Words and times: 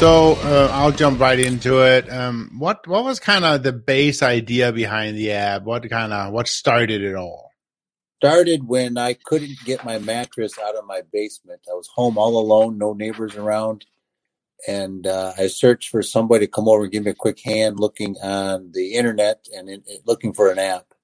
So 0.00 0.32
uh, 0.36 0.70
I'll 0.72 0.92
jump 0.92 1.20
right 1.20 1.38
into 1.38 1.82
it. 1.82 2.10
Um, 2.10 2.52
what 2.58 2.86
what 2.88 3.04
was 3.04 3.20
kind 3.20 3.44
of 3.44 3.62
the 3.62 3.74
base 3.74 4.22
idea 4.22 4.72
behind 4.72 5.14
the 5.18 5.32
app? 5.32 5.64
What 5.64 5.86
kind 5.90 6.14
of 6.14 6.32
what 6.32 6.48
started 6.48 7.02
it 7.02 7.14
all? 7.14 7.50
Started 8.16 8.66
when 8.66 8.96
I 8.96 9.12
couldn't 9.12 9.58
get 9.66 9.84
my 9.84 9.98
mattress 9.98 10.58
out 10.58 10.74
of 10.74 10.86
my 10.86 11.02
basement. 11.12 11.60
I 11.70 11.74
was 11.74 11.86
home 11.86 12.16
all 12.16 12.38
alone, 12.38 12.78
no 12.78 12.94
neighbors 12.94 13.36
around, 13.36 13.84
and 14.66 15.06
uh, 15.06 15.34
I 15.36 15.48
searched 15.48 15.90
for 15.90 16.00
somebody 16.00 16.46
to 16.46 16.50
come 16.50 16.66
over 16.66 16.84
and 16.84 16.92
give 16.92 17.04
me 17.04 17.10
a 17.10 17.14
quick 17.14 17.38
hand, 17.44 17.78
looking 17.78 18.16
on 18.22 18.70
the 18.72 18.94
internet 18.94 19.48
and 19.54 19.68
in, 19.68 19.82
looking 20.06 20.32
for 20.32 20.50
an 20.50 20.58
app. 20.58 20.94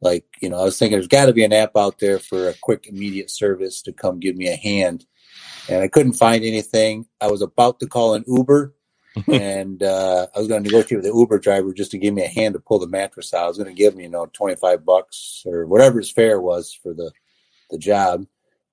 Like 0.00 0.24
you 0.42 0.48
know, 0.48 0.58
I 0.58 0.64
was 0.64 0.76
thinking 0.76 0.98
there's 0.98 1.06
got 1.06 1.26
to 1.26 1.32
be 1.32 1.44
an 1.44 1.52
app 1.52 1.76
out 1.76 2.00
there 2.00 2.18
for 2.18 2.48
a 2.48 2.54
quick, 2.60 2.88
immediate 2.88 3.30
service 3.30 3.80
to 3.82 3.92
come 3.92 4.18
give 4.18 4.34
me 4.34 4.48
a 4.48 4.56
hand 4.56 5.06
and 5.68 5.82
I 5.82 5.88
couldn't 5.88 6.14
find 6.14 6.44
anything. 6.44 7.06
I 7.20 7.28
was 7.30 7.42
about 7.42 7.80
to 7.80 7.86
call 7.86 8.14
an 8.14 8.24
Uber, 8.26 8.74
and 9.32 9.82
uh, 9.82 10.26
I 10.34 10.38
was 10.38 10.48
going 10.48 10.62
to 10.62 10.70
negotiate 10.70 11.02
with 11.02 11.10
the 11.10 11.16
Uber 11.16 11.38
driver 11.38 11.72
just 11.72 11.92
to 11.92 11.98
give 11.98 12.14
me 12.14 12.24
a 12.24 12.28
hand 12.28 12.54
to 12.54 12.60
pull 12.60 12.78
the 12.78 12.88
mattress 12.88 13.32
out. 13.32 13.44
I 13.44 13.48
was 13.48 13.58
going 13.58 13.70
to 13.70 13.76
give 13.76 13.94
him, 13.94 14.00
you 14.00 14.08
know, 14.08 14.26
twenty 14.26 14.56
five 14.56 14.84
bucks 14.84 15.42
or 15.46 15.66
whatever 15.66 15.98
his 15.98 16.10
fare 16.10 16.40
was 16.40 16.72
for 16.72 16.92
the 16.94 17.12
the 17.70 17.78
job. 17.78 18.26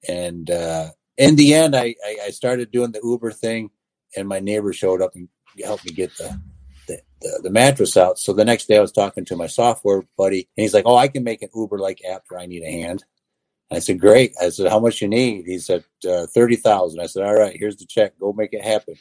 And 0.08 0.50
uh, 0.50 0.90
in 1.18 1.36
the 1.36 1.54
end, 1.54 1.76
I, 1.76 1.96
I, 2.06 2.18
I 2.26 2.30
started 2.32 2.72
doing 2.72 2.92
the 2.92 3.02
Uber 3.04 3.32
thing, 3.32 3.70
and 4.16 4.28
my 4.28 4.40
neighbor 4.40 4.74
showed 4.74 5.02
up 5.02 5.16
and 5.16 5.30
helped 5.64 5.86
me 5.86 5.92
get 5.92 6.16
the, 6.18 6.42
the 6.88 7.02
the, 7.22 7.40
the 7.44 7.50
mattress 7.50 7.96
out. 7.98 8.18
So 8.18 8.34
the 8.34 8.46
next 8.46 8.66
day, 8.68 8.78
I 8.78 8.82
was 8.82 8.92
talking 8.92 9.26
to 9.26 9.36
my 9.36 9.48
software 9.48 10.04
buddy, 10.18 10.50
and 10.58 10.64
he's 10.64 10.74
like, 10.74 10.86
"Oh, 10.88 10.96
I 10.96 11.08
can 11.08 11.24
make 11.24 11.42
an 11.42 11.50
Uber 11.56 11.78
like 11.78 12.02
app 12.10 12.24
where 12.30 12.40
I 12.40 12.48
need 12.48 12.64
a 12.64 12.72
hand." 12.72 13.04
I 13.72 13.80
said, 13.80 14.00
great. 14.00 14.34
I 14.42 14.50
said, 14.50 14.70
how 14.70 14.80
much 14.80 15.02
you 15.02 15.08
need? 15.08 15.46
He 15.46 15.58
said, 15.58 15.84
uh, 16.08 16.28
30,000. 16.28 17.00
I 17.00 17.06
said, 17.06 17.24
all 17.24 17.36
right, 17.36 17.56
here's 17.58 17.78
the 17.78 17.86
check. 17.86 18.20
Go 18.20 18.34
make 18.34 18.54
it 18.54 18.64
happen. 18.64 18.96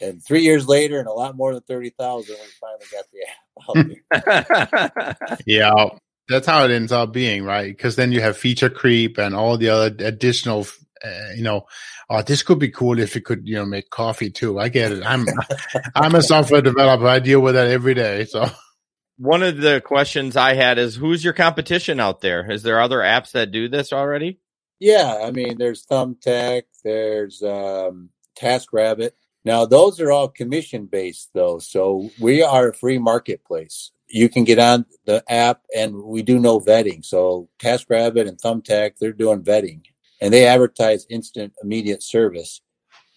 And 0.00 0.22
three 0.22 0.42
years 0.42 0.68
later, 0.68 0.98
and 0.98 1.08
a 1.08 1.12
lot 1.12 1.36
more 1.36 1.54
than 1.54 1.62
30,000, 1.62 2.34
we 2.34 2.46
finally 2.60 2.86
got 2.92 3.94
the 4.02 4.24
app 4.24 5.38
yeah. 5.46 5.86
That's 6.28 6.46
how 6.46 6.64
it 6.64 6.70
ends 6.70 6.92
up 6.92 7.12
being, 7.12 7.44
right? 7.44 7.74
Because 7.74 7.96
then 7.96 8.12
you 8.12 8.20
have 8.20 8.36
feature 8.36 8.70
creep 8.70 9.18
and 9.18 9.34
all 9.34 9.56
the 9.56 9.70
other 9.70 9.94
additional, 10.04 10.66
uh, 11.04 11.32
you 11.34 11.42
know, 11.42 11.66
oh, 12.10 12.22
this 12.22 12.42
could 12.42 12.58
be 12.58 12.70
cool 12.70 12.98
if 12.98 13.16
it 13.16 13.24
could, 13.24 13.46
you 13.46 13.54
know, 13.54 13.64
make 13.64 13.90
coffee 13.90 14.30
too. 14.30 14.58
I 14.58 14.68
get 14.68 14.92
it. 14.92 15.02
I'm, 15.04 15.26
I'm 15.94 16.14
a 16.14 16.22
software 16.22 16.62
developer. 16.62 17.06
I 17.06 17.18
deal 17.18 17.40
with 17.40 17.54
that 17.54 17.68
every 17.68 17.94
day. 17.94 18.24
So 18.26 18.48
one 19.16 19.42
of 19.42 19.58
the 19.58 19.80
questions 19.80 20.36
I 20.36 20.54
had 20.54 20.78
is 20.78 20.96
who's 20.96 21.24
your 21.24 21.32
competition 21.32 22.00
out 22.00 22.20
there? 22.20 22.50
Is 22.50 22.62
there 22.62 22.80
other 22.80 22.98
apps 22.98 23.32
that 23.32 23.52
do 23.52 23.68
this 23.68 23.92
already? 23.92 24.38
Yeah, 24.80 25.20
I 25.22 25.30
mean, 25.30 25.58
there's 25.58 25.86
Thumbtack, 25.86 26.64
there's 26.82 27.42
um, 27.42 28.10
TaskRabbit. 28.36 29.12
Now, 29.44 29.64
those 29.64 30.00
are 30.00 30.10
all 30.10 30.28
commission 30.28 30.86
based, 30.86 31.30
though. 31.34 31.58
So 31.58 32.10
we 32.20 32.42
are 32.42 32.70
a 32.70 32.74
free 32.74 32.98
marketplace. 32.98 33.92
You 34.08 34.28
can 34.28 34.44
get 34.44 34.58
on 34.58 34.84
the 35.06 35.22
app, 35.32 35.62
and 35.76 36.02
we 36.02 36.22
do 36.22 36.38
no 36.38 36.60
vetting. 36.60 37.04
So 37.04 37.48
TaskRabbit 37.58 38.28
and 38.28 38.40
Thumbtack, 38.40 38.98
they're 38.98 39.12
doing 39.12 39.42
vetting, 39.42 39.82
and 40.20 40.32
they 40.32 40.46
advertise 40.46 41.06
instant, 41.08 41.52
immediate 41.62 42.02
service, 42.02 42.60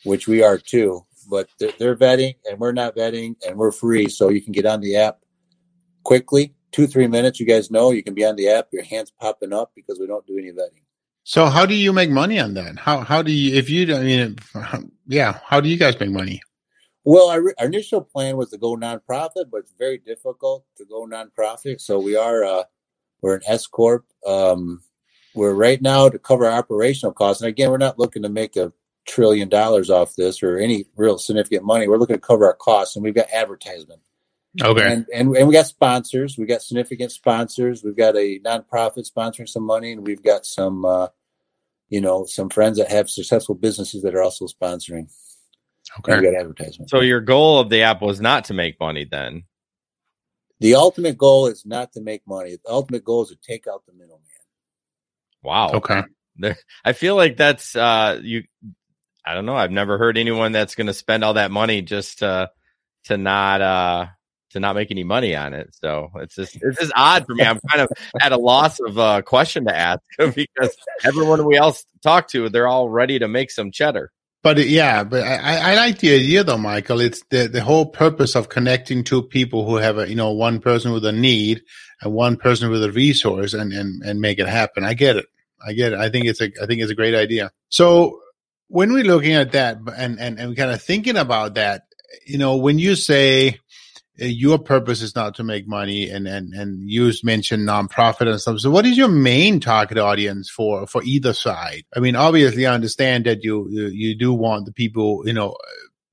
which 0.03 0.27
we 0.27 0.43
are 0.43 0.57
too. 0.57 1.05
But 1.29 1.49
they're, 1.59 1.73
they're 1.79 1.95
vetting, 1.95 2.35
and 2.49 2.59
we're 2.59 2.71
not 2.71 2.95
vetting, 2.95 3.35
and 3.45 3.57
we're 3.57 3.71
free. 3.71 4.07
So 4.07 4.29
you 4.29 4.41
can 4.41 4.53
get 4.53 4.65
on 4.65 4.81
the 4.81 4.97
app 4.97 5.19
quickly, 6.05 6.53
two, 6.71 6.87
three 6.87 7.07
minutes. 7.07 7.39
You 7.39 7.45
guys 7.45 7.69
know 7.69 7.91
you 7.91 8.03
can 8.03 8.13
be 8.13 8.23
on 8.23 8.37
the 8.37 8.47
app, 8.47 8.69
your 8.71 8.83
hands 8.83 9.11
popping 9.19 9.51
up 9.51 9.73
because 9.75 9.99
we 9.99 10.07
don't 10.07 10.25
do 10.25 10.37
any 10.37 10.51
vetting. 10.51 10.83
So 11.23 11.47
how 11.47 11.65
do 11.65 11.73
you 11.73 11.91
make 11.91 12.09
money 12.09 12.39
on 12.39 12.53
that? 12.53 12.77
How, 12.77 12.99
how 13.01 13.21
do 13.21 13.31
you, 13.31 13.55
if 13.57 13.69
you, 13.69 13.85
don't 13.85 14.01
I 14.01 14.03
mean, 14.03 14.37
yeah, 15.07 15.39
how 15.43 15.59
do 15.59 15.67
you 15.67 15.77
guys 15.77 15.99
make 15.99 16.11
money? 16.11 16.41
Well, 17.03 17.29
our, 17.29 17.53
our 17.59 17.65
initial 17.65 18.01
plan 18.01 18.37
was 18.37 18.51
to 18.51 18.57
go 18.57 18.75
nonprofit, 18.75 19.49
but 19.51 19.57
it's 19.57 19.73
very 19.77 19.97
difficult 19.97 20.65
to 20.77 20.85
go 20.85 21.05
nonprofit. 21.05 21.81
So 21.81 21.99
we 21.99 22.15
are, 22.15 22.43
uh, 22.43 22.63
we're 23.21 23.35
an 23.35 23.41
S 23.47 23.67
corp. 23.67 24.05
Um, 24.25 24.81
we're 25.33 25.53
right 25.53 25.81
now 25.81 26.09
to 26.09 26.19
cover 26.19 26.45
our 26.45 26.57
operational 26.57 27.11
costs. 27.11 27.41
And 27.41 27.49
again, 27.49 27.69
we're 27.69 27.77
not 27.77 27.99
looking 27.99 28.23
to 28.23 28.29
make 28.29 28.55
a 28.55 28.71
trillion 29.07 29.49
dollars 29.49 29.89
off 29.89 30.15
this 30.15 30.41
or 30.41 30.57
any 30.57 30.85
real 30.95 31.17
significant 31.17 31.63
money. 31.63 31.87
We're 31.87 31.97
looking 31.97 32.15
to 32.15 32.21
cover 32.21 32.45
our 32.45 32.55
costs, 32.55 32.95
and 32.95 33.03
we've 33.03 33.15
got 33.15 33.31
advertisement. 33.31 34.01
Okay. 34.61 34.93
And, 34.93 35.05
and, 35.13 35.35
and 35.35 35.47
we 35.47 35.53
got 35.53 35.67
sponsors. 35.67 36.37
We 36.37 36.45
got 36.45 36.61
significant 36.61 37.11
sponsors. 37.11 37.83
We've 37.83 37.95
got 37.95 38.15
a 38.15 38.39
nonprofit 38.39 39.09
sponsoring 39.09 39.49
some 39.49 39.63
money, 39.63 39.91
and 39.91 40.05
we've 40.05 40.23
got 40.23 40.45
some, 40.45 40.85
uh, 40.85 41.07
you 41.89 42.01
know, 42.01 42.25
some 42.25 42.49
friends 42.49 42.77
that 42.77 42.89
have 42.89 43.09
successful 43.09 43.55
businesses 43.55 44.03
that 44.03 44.15
are 44.15 44.23
also 44.23 44.47
sponsoring. 44.47 45.09
Okay. 45.99 46.13
And 46.13 46.21
we 46.21 46.31
got 46.31 46.39
advertisement. 46.39 46.89
So 46.89 47.01
your 47.01 47.21
goal 47.21 47.59
of 47.59 47.69
the 47.69 47.81
app 47.81 48.01
was 48.01 48.21
not 48.21 48.45
to 48.45 48.53
make 48.53 48.79
money 48.79 49.05
then. 49.09 49.43
The 50.59 50.75
ultimate 50.75 51.17
goal 51.17 51.47
is 51.47 51.65
not 51.65 51.91
to 51.93 52.01
make 52.01 52.21
money. 52.25 52.57
The 52.63 52.71
ultimate 52.71 53.03
goal 53.03 53.23
is 53.23 53.29
to 53.29 53.35
take 53.35 53.67
out 53.67 53.85
the 53.85 53.93
middleman. 53.93 54.21
Wow. 55.43 55.73
Okay. 55.73 56.01
There, 56.37 56.57
I 56.83 56.93
feel 56.93 57.15
like 57.15 57.37
that's 57.37 57.75
uh 57.75 58.19
you. 58.21 58.43
I 59.25 59.33
don't 59.33 59.45
know. 59.45 59.55
I've 59.55 59.71
never 59.71 59.97
heard 59.97 60.17
anyone 60.17 60.51
that's 60.51 60.75
going 60.75 60.87
to 60.87 60.93
spend 60.93 61.23
all 61.23 61.33
that 61.35 61.51
money 61.51 61.81
just 61.81 62.19
to 62.19 62.49
to 63.05 63.17
not 63.17 63.61
uh 63.61 64.07
to 64.55 64.61
not 64.61 64.75
make 64.75 64.89
any 64.89 65.03
money 65.03 65.35
on 65.35 65.53
it. 65.53 65.75
So 65.75 66.11
it's 66.15 66.35
just 66.35 66.55
it's 66.55 66.79
just 66.79 66.93
odd 66.95 67.25
for 67.25 67.35
me. 67.35 67.43
I'm 67.43 67.59
kind 67.69 67.81
of 67.81 67.89
at 68.21 68.31
a 68.31 68.37
loss 68.37 68.79
of 68.79 68.97
a 68.97 69.01
uh, 69.01 69.21
question 69.21 69.65
to 69.65 69.75
ask 69.75 70.01
because 70.17 70.75
everyone 71.03 71.45
we 71.45 71.57
else 71.57 71.85
talk 72.01 72.29
to, 72.29 72.47
they're 72.47 72.67
all 72.67 72.89
ready 72.89 73.19
to 73.19 73.27
make 73.27 73.51
some 73.51 73.69
cheddar. 73.69 74.11
But 74.43 74.65
yeah, 74.65 75.03
but 75.03 75.23
I, 75.23 75.71
I 75.71 75.75
like 75.75 75.99
the 75.99 76.15
idea 76.15 76.43
though, 76.43 76.57
Michael. 76.57 77.01
It's 77.01 77.21
the 77.29 77.47
the 77.47 77.61
whole 77.61 77.85
purpose 77.85 78.35
of 78.35 78.47
connecting 78.47 79.03
two 79.03 79.23
people 79.23 79.67
who 79.67 79.75
have 79.75 79.97
a 79.97 80.07
you 80.07 80.15
know 80.15 80.31
one 80.31 80.59
person 80.59 80.93
with 80.93 81.03
a 81.05 81.11
need 81.11 81.63
and 82.01 82.13
one 82.13 82.37
person 82.37 82.69
with 82.69 82.83
a 82.83 82.91
resource 82.91 83.53
and 83.53 83.73
and 83.73 84.01
and 84.03 84.21
make 84.21 84.39
it 84.39 84.47
happen. 84.47 84.85
I 84.85 84.93
get 84.93 85.17
it. 85.17 85.25
I 85.65 85.73
get 85.73 85.93
it. 85.93 85.99
I 85.99 86.09
think 86.09 86.27
it's 86.27 86.41
a 86.41 86.51
I 86.61 86.65
think 86.65 86.81
it's 86.81 86.91
a 86.91 86.95
great 86.95 87.15
idea. 87.15 87.51
So 87.69 88.21
when 88.67 88.93
we're 88.93 89.03
looking 89.03 89.33
at 89.33 89.51
that 89.51 89.79
and 89.97 90.19
and 90.19 90.39
and 90.39 90.55
kind 90.55 90.71
of 90.71 90.81
thinking 90.81 91.17
about 91.17 91.55
that, 91.55 91.83
you 92.25 92.37
know, 92.37 92.55
when 92.55 92.79
you 92.79 92.95
say 92.95 93.49
uh, 93.49 93.53
your 94.17 94.57
purpose 94.57 95.01
is 95.01 95.15
not 95.15 95.35
to 95.35 95.43
make 95.43 95.67
money 95.67 96.09
and 96.09 96.27
and 96.27 96.53
and 96.53 96.89
you 96.89 97.11
mentioned 97.23 97.67
nonprofit 97.67 98.29
and 98.29 98.39
stuff. 98.39 98.59
So 98.59 98.71
what 98.71 98.85
is 98.85 98.97
your 98.97 99.09
main 99.09 99.59
target 99.59 99.97
audience 99.97 100.49
for 100.49 100.87
for 100.87 101.03
either 101.03 101.33
side? 101.33 101.83
I 101.95 101.99
mean 101.99 102.15
obviously 102.15 102.65
i 102.65 102.73
understand 102.73 103.25
that 103.25 103.43
you 103.43 103.67
you, 103.69 104.15
do 104.15 104.33
want 104.33 104.65
the 104.65 104.71
people 104.71 105.23
you 105.25 105.33
know 105.33 105.55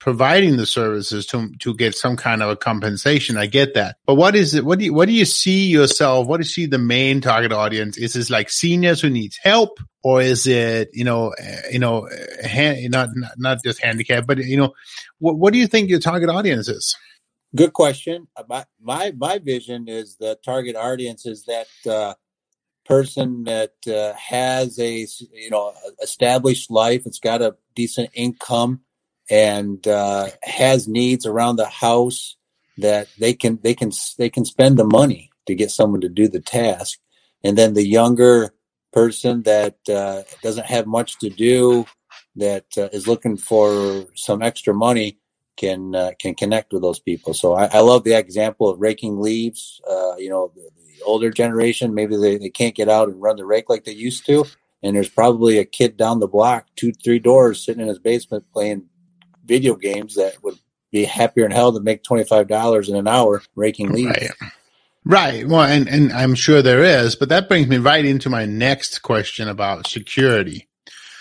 providing 0.01 0.57
the 0.57 0.67
services 0.67 1.27
to 1.27 1.51
to 1.61 1.75
get 1.75 1.95
some 1.95 2.17
kind 2.17 2.43
of 2.43 2.51
a 2.51 2.57
compensation. 2.57 3.37
I 3.37 3.47
get 3.47 3.75
that. 3.75 3.97
But 4.07 4.17
what 4.17 4.35
is 4.35 4.55
it 4.55 4.65
what 4.65 4.81
do 4.81 4.87
you 4.87 4.95
what 4.95 5.07
do 5.07 5.12
you 5.12 5.25
see 5.25 5.67
yourself? 5.67 6.27
What 6.27 6.39
do 6.39 6.43
you 6.43 6.51
see 6.51 6.67
the 6.67 6.79
main 6.79 7.21
target 7.21 7.53
audience? 7.53 7.97
Is 7.97 8.15
this 8.15 8.31
like 8.31 8.51
seniors 8.51 9.01
who 9.01 9.11
needs 9.11 9.39
help 9.41 9.79
or 10.03 10.21
is 10.21 10.47
it 10.47 10.91
you 10.93 11.05
know 11.05 11.33
uh, 11.41 11.69
you 11.71 11.79
know 11.79 12.09
uh, 12.09 12.49
hand, 12.49 12.91
not, 12.91 13.11
not 13.15 13.33
not 13.39 13.59
just 13.65 13.83
handicap 13.83 14.27
but 14.27 14.39
you 14.39 14.57
know 14.57 14.73
what 15.19 15.39
what 15.39 15.53
do 15.53 15.59
you 15.59 15.67
think 15.67 15.89
your 15.89 16.01
target 16.01 16.29
audience 16.29 16.69
is 16.69 16.97
Good 17.55 17.75
question. 17.75 18.29
Uh, 18.35 18.45
my 18.49 18.65
my 18.81 19.13
my 19.17 19.39
vision 19.39 19.87
is 19.87 20.17
the 20.17 20.39
target 20.43 20.75
audience 20.75 21.27
is 21.27 21.45
that 21.45 21.67
uh, 21.91 22.15
person 22.87 23.45
that 23.45 23.75
uh, 23.87 24.15
has 24.17 24.79
a 24.79 25.07
you 25.33 25.51
know 25.51 25.75
established 26.03 26.71
life. 26.71 27.03
It's 27.05 27.19
got 27.19 27.43
a 27.43 27.57
decent 27.75 28.09
income 28.15 28.81
and 29.31 29.87
uh, 29.87 30.29
has 30.43 30.89
needs 30.89 31.27
around 31.27 31.57
the 31.57 31.69
house 31.69 32.37
that 32.79 33.09
they 33.19 33.35
can 33.35 33.59
they 33.62 33.75
can 33.75 33.93
they 34.17 34.31
can 34.31 34.47
spend 34.47 34.79
the 34.79 34.85
money 34.85 35.31
to 35.47 35.55
get 35.55 35.71
someone 35.71 36.01
to 36.01 36.09
do 36.09 36.29
the 36.29 36.41
task. 36.41 36.99
And 37.45 37.59
then 37.59 37.75
the 37.75 37.87
younger 37.87 38.55
person 38.95 39.43
that 39.43 39.76
uh, 39.91 40.23
doesn't 40.43 40.67
have 40.67 40.87
much 40.87 41.19
to 41.19 41.29
do 41.29 41.85
that 42.37 42.65
uh, 42.79 42.88
is 42.93 43.06
looking 43.06 43.37
for 43.37 44.06
some 44.15 44.43
extra 44.43 44.73
money 44.73 45.19
can 45.62 45.94
uh, 45.94 46.11
can 46.19 46.35
connect 46.35 46.73
with 46.73 46.82
those 46.82 46.99
people. 46.99 47.35
So 47.35 47.55
I, 47.55 47.67
I, 47.67 47.81
love 47.81 48.03
the 48.03 48.14
example 48.14 48.69
of 48.69 48.81
raking 48.81 49.20
leaves. 49.20 49.81
Uh, 49.88 50.17
you 50.17 50.29
know, 50.29 50.50
the, 50.56 50.62
the, 50.76 51.05
older 51.05 51.31
generation 51.31 51.94
maybe 51.94 52.17
they, 52.17 52.38
they 52.38 52.50
can't 52.50 52.75
get 52.75 52.88
out 52.88 53.09
and 53.09 53.20
run 53.20 53.37
the 53.37 53.44
rake 53.44 53.69
like 53.69 53.85
they 53.85 53.93
used 53.93 54.26
to, 54.26 54.44
and 54.82 54.97
there's 54.97 55.09
probably 55.09 55.59
a 55.59 55.64
kid 55.64 55.97
down 55.97 56.19
the 56.19 56.26
block, 56.26 56.67
two 56.75 56.93
three 56.93 57.20
doors, 57.20 57.64
sitting 57.64 57.81
in 57.81 57.88
his 57.88 58.00
basement 58.00 58.44
playing 58.53 58.88
video 59.44 59.76
games 59.76 60.17
that 60.17 60.43
would 60.43 60.59
be 60.91 61.05
happier 61.05 61.44
in 61.44 61.53
hell 61.53 61.73
to 61.73 61.81
make 61.81 62.03
twenty 62.03 62.25
five 62.25 62.49
dollars 62.49 62.88
in 62.88 62.97
an 62.97 63.06
hour 63.06 63.41
raking 63.55 63.93
leaves. 63.93 64.19
Right. 64.19 64.31
Right. 65.05 65.49
Well, 65.49 65.62
and, 65.62 65.88
and 65.88 66.12
I'm 66.12 66.37
sure 66.37 66.62
there 66.62 66.85
is, 66.85 67.17
but 67.17 67.29
that 67.31 67.49
brings 67.49 67.67
me 67.67 67.79
right 67.79 68.05
into 68.05 68.31
my 68.31 68.47
next 68.47 69.03
question 69.03 69.49
about 69.49 69.88
security. 69.88 70.69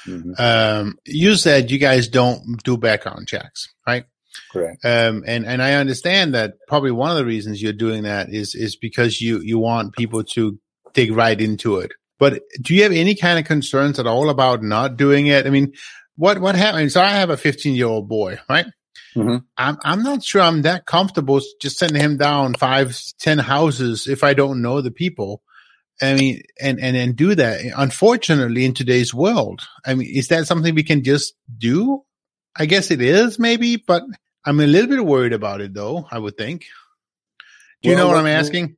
Mm-hmm. 0.05 0.33
Um, 0.38 0.99
you 1.05 1.35
said 1.35 1.71
you 1.71 1.79
guys 1.79 2.07
don't 2.07 2.63
do 2.63 2.77
background 2.77 3.27
checks, 3.27 3.73
right? 3.88 4.05
Correct. 4.51 4.83
Um, 4.85 5.23
and 5.25 5.45
and 5.45 5.61
I 5.61 5.73
understand 5.73 6.33
that 6.33 6.53
probably 6.67 6.91
one 6.91 7.11
of 7.11 7.17
the 7.17 7.25
reasons 7.25 7.61
you're 7.61 7.73
doing 7.73 8.03
that 8.03 8.29
is 8.29 8.55
is 8.55 8.75
because 8.75 9.21
you 9.21 9.39
you 9.41 9.59
want 9.59 9.95
people 9.95 10.23
to 10.23 10.59
dig 10.93 11.11
right 11.11 11.39
into 11.39 11.77
it. 11.77 11.91
But 12.19 12.41
do 12.61 12.75
you 12.75 12.83
have 12.83 12.91
any 12.91 13.15
kind 13.15 13.39
of 13.39 13.45
concerns 13.45 13.97
at 13.99 14.07
all 14.07 14.29
about 14.29 14.61
not 14.61 14.95
doing 14.95 15.27
it? 15.27 15.47
I 15.47 15.49
mean, 15.49 15.73
what 16.15 16.39
what 16.39 16.55
happens? 16.55 16.93
So 16.93 17.01
I 17.01 17.09
have 17.09 17.29
a 17.29 17.37
15 17.37 17.75
year 17.75 17.87
old 17.87 18.07
boy, 18.07 18.39
right? 18.49 18.65
Mm-hmm. 19.15 19.37
I'm 19.57 19.77
I'm 19.83 20.03
not 20.03 20.23
sure 20.23 20.41
I'm 20.41 20.61
that 20.61 20.85
comfortable 20.85 21.41
just 21.59 21.77
sending 21.77 22.01
him 22.01 22.17
down 22.17 22.53
five, 22.53 22.97
ten 23.19 23.39
houses 23.39 24.07
if 24.07 24.23
I 24.23 24.33
don't 24.33 24.61
know 24.61 24.81
the 24.81 24.91
people. 24.91 25.41
I 26.01 26.15
mean, 26.15 26.41
and 26.59 26.79
and 26.79 26.95
and 26.95 27.15
do 27.15 27.35
that. 27.35 27.61
Unfortunately, 27.75 28.65
in 28.65 28.73
today's 28.73 29.13
world, 29.13 29.61
I 29.85 29.95
mean, 29.95 30.09
is 30.11 30.29
that 30.29 30.47
something 30.47 30.73
we 30.73 30.83
can 30.83 31.03
just 31.03 31.33
do? 31.57 32.03
I 32.56 32.65
guess 32.65 32.92
it 32.92 33.01
is, 33.01 33.39
maybe, 33.39 33.77
but 33.77 34.03
I'm 34.45 34.59
a 34.59 34.68
little 34.68 34.89
bit 34.89 35.06
worried 35.06 35.33
about 35.33 35.62
it, 35.62 35.74
though. 35.74 36.07
I 36.12 36.19
would 36.19 36.38
think. 36.38 36.65
Do 37.81 37.89
you 37.89 37.95
well, 37.95 38.06
know 38.06 38.13
what 38.13 38.18
I'm 38.18 38.27
asking? 38.27 38.77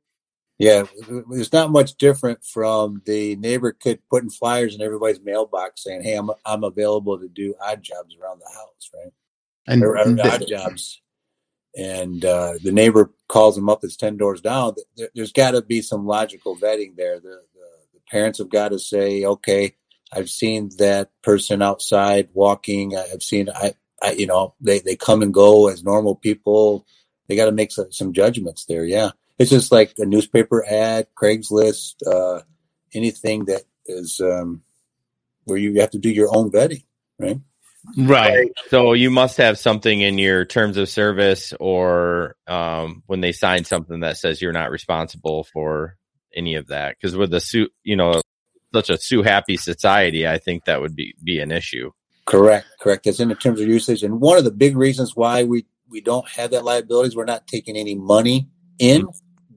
Yeah, 0.58 0.84
it's 1.32 1.52
not 1.52 1.72
much 1.72 1.96
different 1.96 2.44
from 2.44 3.02
the 3.06 3.34
neighbor 3.36 3.72
kid 3.72 4.00
putting 4.08 4.30
flyers 4.30 4.74
in 4.74 4.82
everybody's 4.82 5.20
mailbox 5.20 5.82
saying, 5.82 6.02
"Hey, 6.02 6.14
I'm 6.14 6.30
I'm 6.46 6.62
available 6.62 7.18
to 7.18 7.28
do 7.28 7.54
odd 7.60 7.82
jobs 7.82 8.14
around 8.20 8.40
the 8.40 8.54
house," 8.54 8.90
right? 8.94 9.12
And, 9.66 9.82
or, 9.82 9.98
or 9.98 10.04
the, 10.04 10.32
odd 10.32 10.46
jobs, 10.46 11.00
and 11.76 12.24
uh, 12.24 12.54
the 12.62 12.70
neighbor 12.70 13.12
calls 13.28 13.56
them 13.56 13.68
up. 13.68 13.82
It's 13.82 13.96
ten 13.96 14.16
doors 14.16 14.40
down. 14.40 14.74
There, 14.96 15.08
has 15.16 15.32
got 15.32 15.52
to 15.52 15.62
be 15.62 15.82
some 15.82 16.06
logical 16.06 16.56
vetting 16.56 16.94
there. 16.94 17.18
The, 17.18 17.42
the, 17.54 17.68
the 17.94 18.00
parents 18.08 18.38
have 18.38 18.50
got 18.50 18.68
to 18.68 18.78
say, 18.78 19.24
"Okay, 19.24 19.74
I've 20.14 20.30
seen 20.30 20.70
that 20.78 21.10
person 21.22 21.62
outside 21.62 22.28
walking. 22.32 22.96
I've 22.96 23.22
seen 23.22 23.48
I, 23.48 23.74
I 24.02 24.12
you 24.12 24.26
know, 24.26 24.54
they 24.60 24.80
they 24.80 24.96
come 24.96 25.22
and 25.22 25.34
go 25.34 25.68
as 25.68 25.82
normal 25.82 26.14
people. 26.14 26.86
They 27.26 27.36
got 27.36 27.46
to 27.46 27.52
make 27.52 27.72
some, 27.72 27.90
some 27.90 28.12
judgments 28.12 28.66
there. 28.66 28.84
Yeah." 28.84 29.10
it's 29.38 29.50
just 29.50 29.72
like 29.72 29.94
a 29.98 30.06
newspaper 30.06 30.64
ad, 30.66 31.08
Craigslist, 31.20 31.94
uh, 32.06 32.42
anything 32.92 33.46
that 33.46 33.62
is 33.86 34.20
um, 34.20 34.62
where 35.44 35.58
you 35.58 35.80
have 35.80 35.90
to 35.90 35.98
do 35.98 36.10
your 36.10 36.34
own 36.34 36.50
vetting, 36.50 36.84
right? 37.18 37.38
Right. 37.98 38.50
So 38.68 38.94
you 38.94 39.10
must 39.10 39.36
have 39.36 39.58
something 39.58 40.00
in 40.00 40.16
your 40.16 40.46
terms 40.46 40.78
of 40.78 40.88
service 40.88 41.52
or 41.60 42.36
um, 42.46 43.02
when 43.06 43.20
they 43.20 43.32
sign 43.32 43.64
something 43.64 44.00
that 44.00 44.16
says 44.16 44.40
you're 44.40 44.52
not 44.52 44.70
responsible 44.70 45.44
for 45.44 45.96
any 46.34 46.54
of 46.54 46.68
that. 46.68 46.96
Because 46.96 47.14
with 47.14 47.30
the 47.30 47.40
suit, 47.40 47.72
you 47.82 47.96
know, 47.96 48.22
such 48.74 48.90
a 48.90 48.98
sue 48.98 49.22
happy 49.22 49.56
society, 49.56 50.26
I 50.26 50.38
think 50.38 50.64
that 50.64 50.80
would 50.80 50.96
be 50.96 51.14
be 51.22 51.38
an 51.40 51.52
issue. 51.52 51.90
Correct. 52.26 52.66
Correct. 52.80 53.06
It's 53.06 53.20
in 53.20 53.28
the 53.28 53.34
terms 53.34 53.60
of 53.60 53.68
usage, 53.68 54.02
and 54.02 54.20
one 54.20 54.36
of 54.36 54.44
the 54.44 54.50
big 54.50 54.76
reasons 54.76 55.14
why 55.14 55.44
we 55.44 55.64
we 55.88 56.00
don't 56.00 56.28
have 56.28 56.50
that 56.50 56.64
liability 56.64 57.08
is 57.08 57.16
we're 57.16 57.24
not 57.24 57.46
taking 57.46 57.76
any 57.76 57.94
money 57.94 58.48
in 58.78 59.06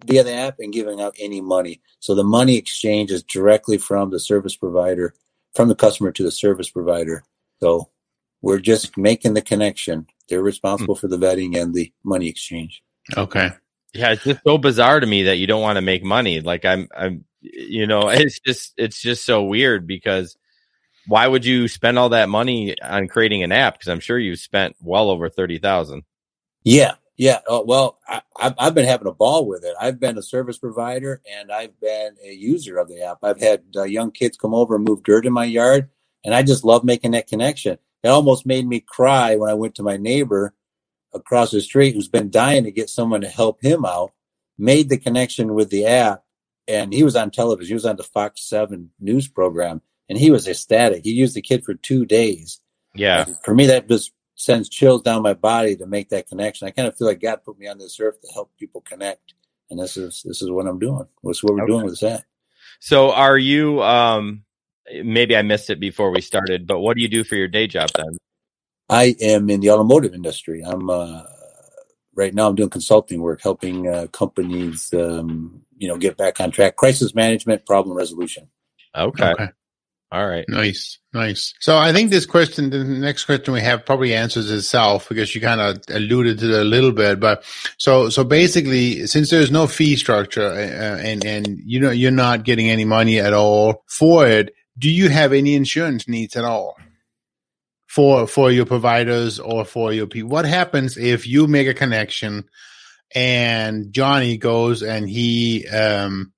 via 0.05 0.23
the 0.23 0.33
app 0.33 0.55
and 0.59 0.71
giving 0.71 1.01
out 1.01 1.15
any 1.19 1.41
money. 1.41 1.81
So 1.99 2.13
the 2.13 2.23
money 2.23 2.55
exchange 2.55 3.11
is 3.11 3.23
directly 3.23 3.77
from 3.77 4.11
the 4.11 4.19
service 4.19 4.55
provider, 4.55 5.13
from 5.55 5.67
the 5.67 5.75
customer 5.75 6.11
to 6.11 6.23
the 6.23 6.31
service 6.31 6.69
provider. 6.69 7.23
So 7.59 7.89
we're 8.41 8.59
just 8.59 8.97
making 8.97 9.33
the 9.33 9.41
connection. 9.41 10.05
They're 10.29 10.43
responsible 10.43 10.95
mm. 10.95 10.99
for 10.99 11.07
the 11.07 11.17
vetting 11.17 11.59
and 11.59 11.73
the 11.73 11.91
money 12.03 12.27
exchange. 12.27 12.83
Okay. 13.15 13.51
Yeah, 13.93 14.11
it's 14.11 14.23
just 14.23 14.41
so 14.45 14.57
bizarre 14.57 14.99
to 14.99 15.07
me 15.07 15.23
that 15.23 15.37
you 15.37 15.47
don't 15.47 15.61
want 15.61 15.77
to 15.77 15.81
make 15.81 16.03
money. 16.03 16.41
Like 16.41 16.65
I'm, 16.65 16.87
I'm, 16.95 17.25
you 17.41 17.87
know, 17.87 18.09
it's 18.09 18.39
just, 18.39 18.73
it's 18.77 19.01
just 19.01 19.25
so 19.25 19.43
weird 19.43 19.87
because 19.87 20.37
why 21.07 21.25
would 21.25 21.45
you 21.45 21.67
spend 21.67 21.97
all 21.97 22.09
that 22.09 22.29
money 22.29 22.79
on 22.81 23.07
creating 23.07 23.43
an 23.43 23.51
app? 23.51 23.75
Because 23.75 23.87
I'm 23.87 23.99
sure 23.99 24.19
you've 24.19 24.39
spent 24.39 24.75
well 24.81 25.09
over 25.09 25.29
thirty 25.29 25.57
thousand. 25.57 26.03
Yeah, 26.63 26.95
yeah, 27.15 27.39
uh, 27.49 27.63
well, 27.65 27.97
I, 28.07 28.21
have 28.59 28.75
been 28.75 28.85
having 28.85 29.07
a 29.07 29.13
ball 29.13 29.47
with 29.47 29.63
it. 29.63 29.75
I've 29.79 29.99
been 29.99 30.17
a 30.17 30.21
service 30.21 30.57
provider 30.57 31.21
and 31.31 31.51
I've 31.51 31.79
been 31.79 32.15
a 32.23 32.31
user 32.31 32.77
of 32.77 32.89
the 32.89 33.01
app. 33.03 33.19
I've 33.23 33.39
had 33.39 33.63
uh, 33.75 33.83
young 33.83 34.11
kids 34.11 34.37
come 34.37 34.53
over 34.53 34.75
and 34.75 34.83
move 34.83 35.03
dirt 35.03 35.25
in 35.25 35.33
my 35.33 35.45
yard, 35.45 35.89
and 36.25 36.35
I 36.35 36.43
just 36.43 36.63
love 36.63 36.83
making 36.83 37.11
that 37.11 37.27
connection. 37.27 37.77
It 38.03 38.09
almost 38.09 38.45
made 38.45 38.67
me 38.67 38.81
cry 38.81 39.35
when 39.35 39.49
I 39.49 39.55
went 39.55 39.75
to 39.75 39.83
my 39.83 39.97
neighbor 39.97 40.53
across 41.13 41.51
the 41.51 41.61
street 41.61 41.93
who's 41.93 42.07
been 42.07 42.29
dying 42.29 42.63
to 42.63 42.71
get 42.71 42.89
someone 42.89 43.21
to 43.21 43.27
help 43.27 43.61
him 43.61 43.85
out, 43.85 44.11
made 44.57 44.89
the 44.89 44.97
connection 44.97 45.53
with 45.53 45.69
the 45.69 45.85
app, 45.85 46.23
and 46.67 46.93
he 46.93 47.03
was 47.03 47.15
on 47.15 47.31
television. 47.31 47.69
He 47.69 47.73
was 47.73 47.85
on 47.85 47.95
the 47.95 48.03
Fox 48.03 48.47
7 48.47 48.89
news 48.99 49.27
program, 49.27 49.81
and 50.09 50.17
he 50.17 50.31
was 50.31 50.47
ecstatic. 50.47 51.03
He 51.03 51.11
used 51.11 51.35
the 51.35 51.41
kid 51.41 51.63
for 51.63 51.73
two 51.73 52.05
days. 52.05 52.59
Yeah. 52.93 53.25
And 53.25 53.37
for 53.43 53.53
me, 53.53 53.67
that 53.67 53.87
just 53.87 54.11
sends 54.35 54.69
chills 54.69 55.01
down 55.01 55.23
my 55.23 55.33
body 55.33 55.75
to 55.77 55.87
make 55.87 56.09
that 56.09 56.27
connection. 56.27 56.67
I 56.67 56.71
kind 56.71 56.87
of 56.87 56.97
feel 56.97 57.07
like 57.07 57.21
God 57.21 57.43
put 57.43 57.57
me 57.57 57.67
on 57.67 57.77
this 57.77 57.99
earth 57.99 58.21
to 58.21 58.33
help 58.33 58.51
people 58.59 58.81
connect, 58.81 59.33
and 59.69 59.79
this 59.79 59.97
is 59.97 60.23
this 60.25 60.41
is 60.41 60.49
what 60.49 60.67
I'm 60.67 60.79
doing. 60.79 61.07
What's 61.21 61.43
what 61.43 61.53
we're 61.53 61.63
okay. 61.63 61.71
doing 61.71 61.85
with 61.85 61.99
that. 62.01 62.23
So, 62.79 63.11
are 63.11 63.37
you? 63.37 63.81
um 63.81 64.43
Maybe 65.03 65.35
I 65.35 65.41
missed 65.41 65.69
it 65.69 65.79
before 65.79 66.11
we 66.11 66.21
started, 66.21 66.65
but 66.65 66.79
what 66.79 66.95
do 66.95 67.01
you 67.01 67.09
do 67.09 67.23
for 67.23 67.35
your 67.35 67.47
day 67.47 67.67
job 67.67 67.89
then? 67.95 68.17
I 68.89 69.15
am 69.19 69.49
in 69.49 69.59
the 69.59 69.71
automotive 69.71 70.13
industry. 70.13 70.63
I'm 70.65 70.89
uh, 70.89 71.23
right 72.15 72.33
now. 72.33 72.47
I'm 72.47 72.55
doing 72.55 72.69
consulting 72.69 73.21
work, 73.21 73.41
helping 73.41 73.87
uh, 73.87 74.07
companies, 74.07 74.93
um, 74.93 75.61
you 75.77 75.87
know, 75.87 75.97
get 75.97 76.17
back 76.17 76.39
on 76.39 76.51
track. 76.51 76.75
Crisis 76.75 77.13
management, 77.13 77.65
problem 77.65 77.95
resolution. 77.95 78.49
Okay. 78.95 79.31
okay. 79.31 79.49
All 80.09 80.25
right. 80.25 80.45
Nice. 80.47 80.99
Nice. 81.13 81.53
So 81.59 81.77
I 81.77 81.91
think 81.91 82.11
this 82.11 82.25
question, 82.25 82.69
the 82.69 82.83
next 82.83 83.25
question 83.25 83.53
we 83.53 83.59
have 83.59 83.85
probably 83.85 84.13
answers 84.13 84.49
itself 84.49 85.09
because 85.09 85.35
you 85.35 85.41
kind 85.41 85.59
of 85.59 85.81
alluded 85.89 86.39
to 86.39 86.53
it 86.53 86.61
a 86.61 86.63
little 86.63 86.93
bit. 86.93 87.19
But 87.19 87.43
so, 87.77 88.07
so 88.09 88.23
basically, 88.23 89.05
since 89.05 89.29
there's 89.29 89.51
no 89.51 89.67
fee 89.67 89.97
structure 89.97 90.47
uh, 90.47 91.01
and, 91.01 91.25
and 91.25 91.59
you 91.65 91.81
know, 91.81 91.91
you're 91.91 92.11
not 92.11 92.45
getting 92.45 92.69
any 92.69 92.85
money 92.85 93.19
at 93.19 93.33
all 93.33 93.83
for 93.87 94.25
it, 94.25 94.53
do 94.77 94.89
you 94.89 95.09
have 95.09 95.33
any 95.33 95.55
insurance 95.55 96.07
needs 96.07 96.37
at 96.37 96.45
all? 96.45 96.77
For, 97.97 98.27
for 98.27 98.51
your 98.51 98.67
providers 98.67 99.39
or 99.39 99.65
for 99.65 99.91
your 99.91 100.05
people, 100.05 100.29
what 100.29 100.45
happens 100.45 100.97
if 100.97 101.25
you 101.25 101.47
make 101.47 101.67
a 101.67 101.73
connection 101.73 102.43
and 103.15 103.91
Johnny 103.91 104.37
goes 104.37 104.83
and 104.83 105.09
he, 105.09 105.67
um, 105.67 106.31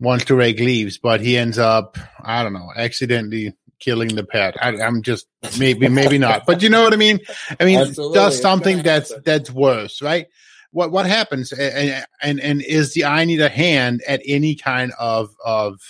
wants 0.00 0.24
to 0.24 0.34
rake 0.34 0.58
leaves, 0.58 0.96
but 0.96 1.20
he 1.20 1.36
ends 1.36 1.58
up, 1.58 1.98
I 2.24 2.42
don't 2.42 2.54
know, 2.54 2.70
accidentally 2.74 3.54
killing 3.80 4.14
the 4.14 4.24
pet. 4.24 4.56
I, 4.58 4.70
am 4.76 5.02
just 5.02 5.26
maybe, 5.58 5.88
maybe 5.88 6.16
not, 6.16 6.46
but 6.46 6.62
you 6.62 6.70
know 6.70 6.82
what 6.84 6.94
I 6.94 6.96
mean? 6.96 7.20
I 7.60 7.66
mean, 7.66 7.80
Absolutely. 7.80 8.14
does 8.14 8.40
something 8.40 8.82
that's, 8.82 9.12
that's 9.26 9.50
worse, 9.50 10.00
right? 10.00 10.26
What, 10.70 10.90
what 10.90 11.04
happens? 11.04 11.52
And, 11.52 12.06
and, 12.22 12.40
and 12.40 12.62
is 12.62 12.94
the 12.94 13.04
I 13.04 13.26
need 13.26 13.42
a 13.42 13.50
hand 13.50 14.02
at 14.08 14.22
any 14.26 14.54
kind 14.54 14.92
of, 14.98 15.36
of, 15.44 15.82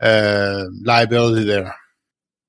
uh, 0.00 0.64
liability 0.82 1.44
there? 1.44 1.76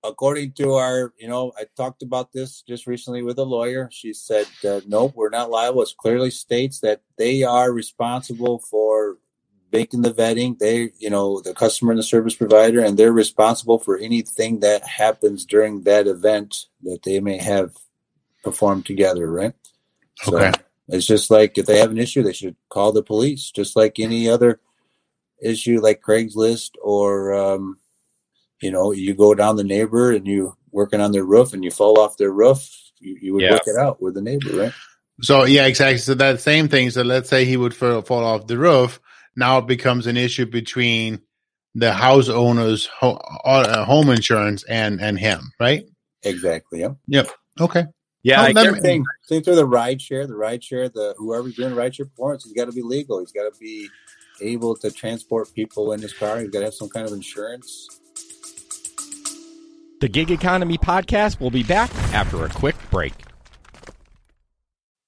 According 0.04 0.52
to 0.54 0.74
our, 0.74 1.14
you 1.18 1.28
know, 1.28 1.54
I 1.58 1.66
talked 1.78 2.04
about 2.04 2.34
this 2.34 2.62
just 2.62 2.88
recently 2.88 3.24
with 3.24 3.40
a 3.40 3.44
lawyer. 3.44 3.90
She 3.92 4.14
said, 4.14 4.48
uh, 4.68 4.82
nope, 4.86 5.14
we're 5.16 5.30
not 5.30 5.50
liable. 5.50 5.82
It 5.82 5.90
clearly 5.98 6.32
states 6.32 6.82
that 6.82 7.02
they 7.18 7.44
are 7.44 7.72
responsible 7.72 8.60
for 8.60 9.18
making 9.72 10.02
the 10.02 10.14
vetting. 10.14 10.60
They, 10.60 10.92
you 11.00 11.10
know, 11.10 11.42
the 11.42 11.54
customer 11.54 11.92
and 11.92 12.00
the 12.00 12.04
service 12.04 12.36
provider, 12.36 12.80
and 12.84 12.98
they're 12.98 13.14
responsible 13.14 13.80
for 13.80 13.98
anything 13.98 14.60
that 14.60 14.84
happens 14.84 15.46
during 15.46 15.84
that 15.84 16.06
event 16.06 16.68
that 16.84 17.04
they 17.04 17.20
may 17.20 17.38
have 17.38 17.74
performed 18.44 18.86
together, 18.86 19.32
right? 19.32 19.54
Okay. 20.28 20.52
So 20.52 20.64
it's 20.90 21.08
just 21.08 21.32
like 21.32 21.58
if 21.58 21.66
they 21.66 21.80
have 21.80 21.92
an 21.92 21.98
issue, 21.98 22.24
they 22.24 22.34
should 22.34 22.58
call 22.70 22.92
the 22.92 23.04
police, 23.04 23.52
just 23.52 23.76
like 23.76 24.00
any 24.00 24.30
other 24.30 24.60
issue, 25.42 25.80
like 25.82 26.02
Craigslist 26.02 26.72
or, 26.82 27.34
um, 27.34 27.80
you 28.64 28.72
know, 28.72 28.92
you 28.92 29.14
go 29.14 29.36
down 29.36 29.56
the 29.56 29.64
neighbor 29.64 30.12
and 30.12 30.26
you 30.26 30.56
working 30.72 31.02
on 31.02 31.12
their 31.12 31.26
roof 31.26 31.54
and 31.54 31.64
you 31.64 31.72
fall 31.72 32.00
off 32.00 32.18
their 32.18 32.32
roof, 32.32 32.68
you, 33.00 33.18
you 33.22 33.34
would 33.34 33.44
yeah. 33.44 33.52
work 33.52 33.68
it 33.68 33.78
out 33.78 34.02
with 34.02 34.14
the 34.14 34.22
neighbor, 34.22 34.50
right? 34.56 34.74
So 35.22 35.44
yeah, 35.44 35.66
exactly. 35.66 36.00
So 36.00 36.16
that 36.16 36.42
same 36.42 36.68
thing. 36.68 36.90
So 36.90 37.04
let's 37.04 37.30
say 37.30 37.46
he 37.46 37.58
would 37.58 37.76
fall 37.76 38.04
off 38.12 38.48
the 38.48 38.58
roof 38.58 39.00
now 39.36 39.60
it 39.60 39.68
becomes 39.68 40.08
an 40.08 40.18
issue 40.18 40.46
between 40.46 41.22
the 41.76 41.92
house 41.92 42.30
owner's 42.30 42.86
ho- 42.86 43.20
uh, 43.46 43.84
home 43.86 44.10
insurance 44.10 44.64
and 44.64 45.02
and 45.02 45.18
him, 45.18 45.52
right? 45.60 45.86
Exactly. 46.24 46.82
Yep. 46.82 46.98
Yep. 47.08 47.30
Okay. 47.60 47.86
Yeah, 48.22 48.48
oh, 48.56 48.62
same 48.62 48.76
thing. 48.76 49.06
Same 49.24 49.44
through 49.44 49.56
the 49.56 49.66
ride 49.66 50.02
share. 50.02 50.26
The 50.26 50.36
ride 50.36 50.64
share. 50.64 50.88
The 50.88 51.14
whoever's 51.18 51.56
doing 51.56 51.76
ride 51.76 51.96
share 51.96 52.06
performance, 52.06 52.46
he's 52.46 52.54
got 52.54 52.66
to 52.66 52.72
be 52.72 52.82
legal. 52.82 53.20
He's 53.20 53.34
got 53.34 53.52
to 53.52 53.60
be 53.60 53.90
able 54.42 54.78
to 54.78 54.92
transport 54.92 55.54
people 55.54 55.92
in 55.92 56.02
his 56.02 56.14
car. 56.14 56.40
He's 56.40 56.50
got 56.50 56.60
to 56.60 56.66
have 56.66 56.74
some 56.74 56.90
kind 56.90 57.06
of 57.06 57.12
insurance. 57.12 57.88
The 60.04 60.10
Gig 60.10 60.32
Economy 60.32 60.78
podcast 60.78 61.40
will 61.40 61.50
be 61.50 61.64
back 61.64 61.90
after 62.12 62.44
a 62.44 62.50
quick 62.50 62.76
break. 62.92 63.14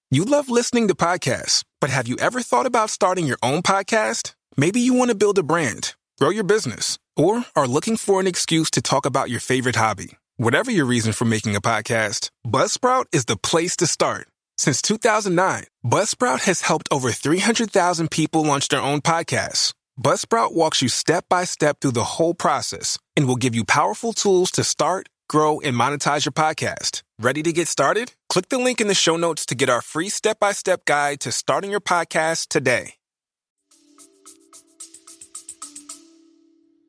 You 0.10 0.24
love 0.24 0.48
listening 0.48 0.88
to 0.88 0.96
podcasts, 0.96 1.66
but 1.82 1.90
have 1.90 2.08
you 2.08 2.16
ever 2.22 2.40
thought 2.40 2.66
about 2.66 2.90
starting 2.90 3.28
your 3.28 3.38
own 3.44 3.62
podcast? 3.62 4.36
Maybe 4.56 4.80
you 4.80 4.94
want 4.94 5.12
to 5.12 5.16
build 5.16 5.38
a 5.38 5.44
brand, 5.44 5.96
grow 6.18 6.30
your 6.30 6.46
business, 6.46 6.98
or 7.18 7.44
are 7.58 7.68
looking 7.68 7.98
for 7.98 8.22
an 8.22 8.26
excuse 8.26 8.72
to 8.72 8.82
talk 8.82 9.06
about 9.06 9.30
your 9.30 9.42
favorite 9.42 9.76
hobby. 9.76 10.16
Whatever 10.38 10.72
your 10.72 10.86
reason 10.86 11.12
for 11.12 11.26
making 11.26 11.58
a 11.58 11.62
podcast, 11.62 12.30
Buzzsprout 12.48 13.08
is 13.12 13.26
the 13.26 13.36
place 13.36 13.76
to 13.76 13.88
start. 13.88 14.30
Since 14.58 14.82
2009, 14.84 15.66
Buzzsprout 15.86 16.46
has 16.46 16.62
helped 16.62 16.88
over 16.90 17.12
300,000 17.12 18.10
people 18.10 18.46
launch 18.46 18.70
their 18.70 18.80
own 18.80 19.02
podcasts. 19.02 19.74
Buzzsprout 20.02 20.52
walks 20.52 20.82
you 20.82 20.90
step 20.90 21.24
by 21.30 21.46
step 21.46 21.80
through 21.80 21.94
the 21.94 22.04
whole 22.04 22.34
process 22.34 23.00
and 23.16 23.28
will 23.28 23.38
give 23.38 23.56
you 23.56 23.64
powerful 23.64 24.12
tools 24.12 24.52
to 24.52 24.62
start, 24.64 25.08
grow, 25.30 25.62
and 25.62 25.74
monetize 25.74 26.26
your 26.26 26.34
podcast. 26.34 27.02
Ready 27.18 27.42
to 27.44 27.54
get 27.54 27.70
started? 27.70 28.12
Click 28.28 28.50
the 28.50 28.58
link 28.58 28.82
in 28.82 28.88
the 28.88 28.94
show 28.94 29.16
notes 29.16 29.46
to 29.46 29.56
get 29.56 29.70
our 29.70 29.82
free 29.82 30.10
step 30.10 30.38
by 30.38 30.52
step 30.52 30.84
guide 30.84 31.22
to 31.22 31.32
starting 31.32 31.72
your 31.72 31.80
podcast 31.80 32.50
today. 32.50 32.96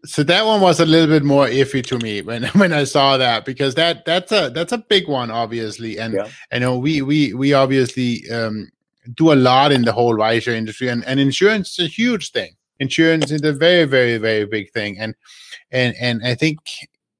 So 0.05 0.25
that 0.25 0.45
one 0.45 0.61
was 0.61 0.81
a 0.81 0.87
little 0.87 1.09
bit 1.09 1.23
more 1.25 1.47
iffy 1.47 1.85
to 1.87 1.99
me 1.99 2.23
when 2.23 2.45
when 2.55 2.73
I 2.73 2.85
saw 2.85 3.17
that 3.19 3.45
because 3.45 3.77
that 3.77 4.05
that's 4.05 4.33
a 4.33 4.51
that's 4.51 4.73
a 4.73 4.79
big 4.79 5.09
one 5.09 5.31
obviously 5.31 5.99
and 5.99 6.15
Yeah. 6.15 6.29
I 6.53 6.59
know 6.59 6.77
we 6.79 7.03
we 7.03 7.35
we 7.35 7.53
obviously 7.53 8.29
um, 8.31 8.69
do 9.15 9.33
a 9.33 9.35
lot 9.35 9.71
in 9.71 9.83
the 9.83 9.93
whole 9.93 10.15
rideshare 10.17 10.55
industry 10.55 10.89
and, 10.89 11.05
and 11.05 11.19
insurance 11.21 11.79
is 11.79 11.87
a 11.87 11.89
huge 11.89 12.31
thing. 12.33 12.56
Insurance 12.81 13.31
is 13.31 13.43
a 13.43 13.53
very 13.53 13.85
very 13.85 14.19
very 14.19 14.45
big 14.45 14.71
thing 14.73 14.99
and 14.99 15.15
and 15.71 15.95
and 16.01 16.25
I 16.25 16.35
think 16.35 16.59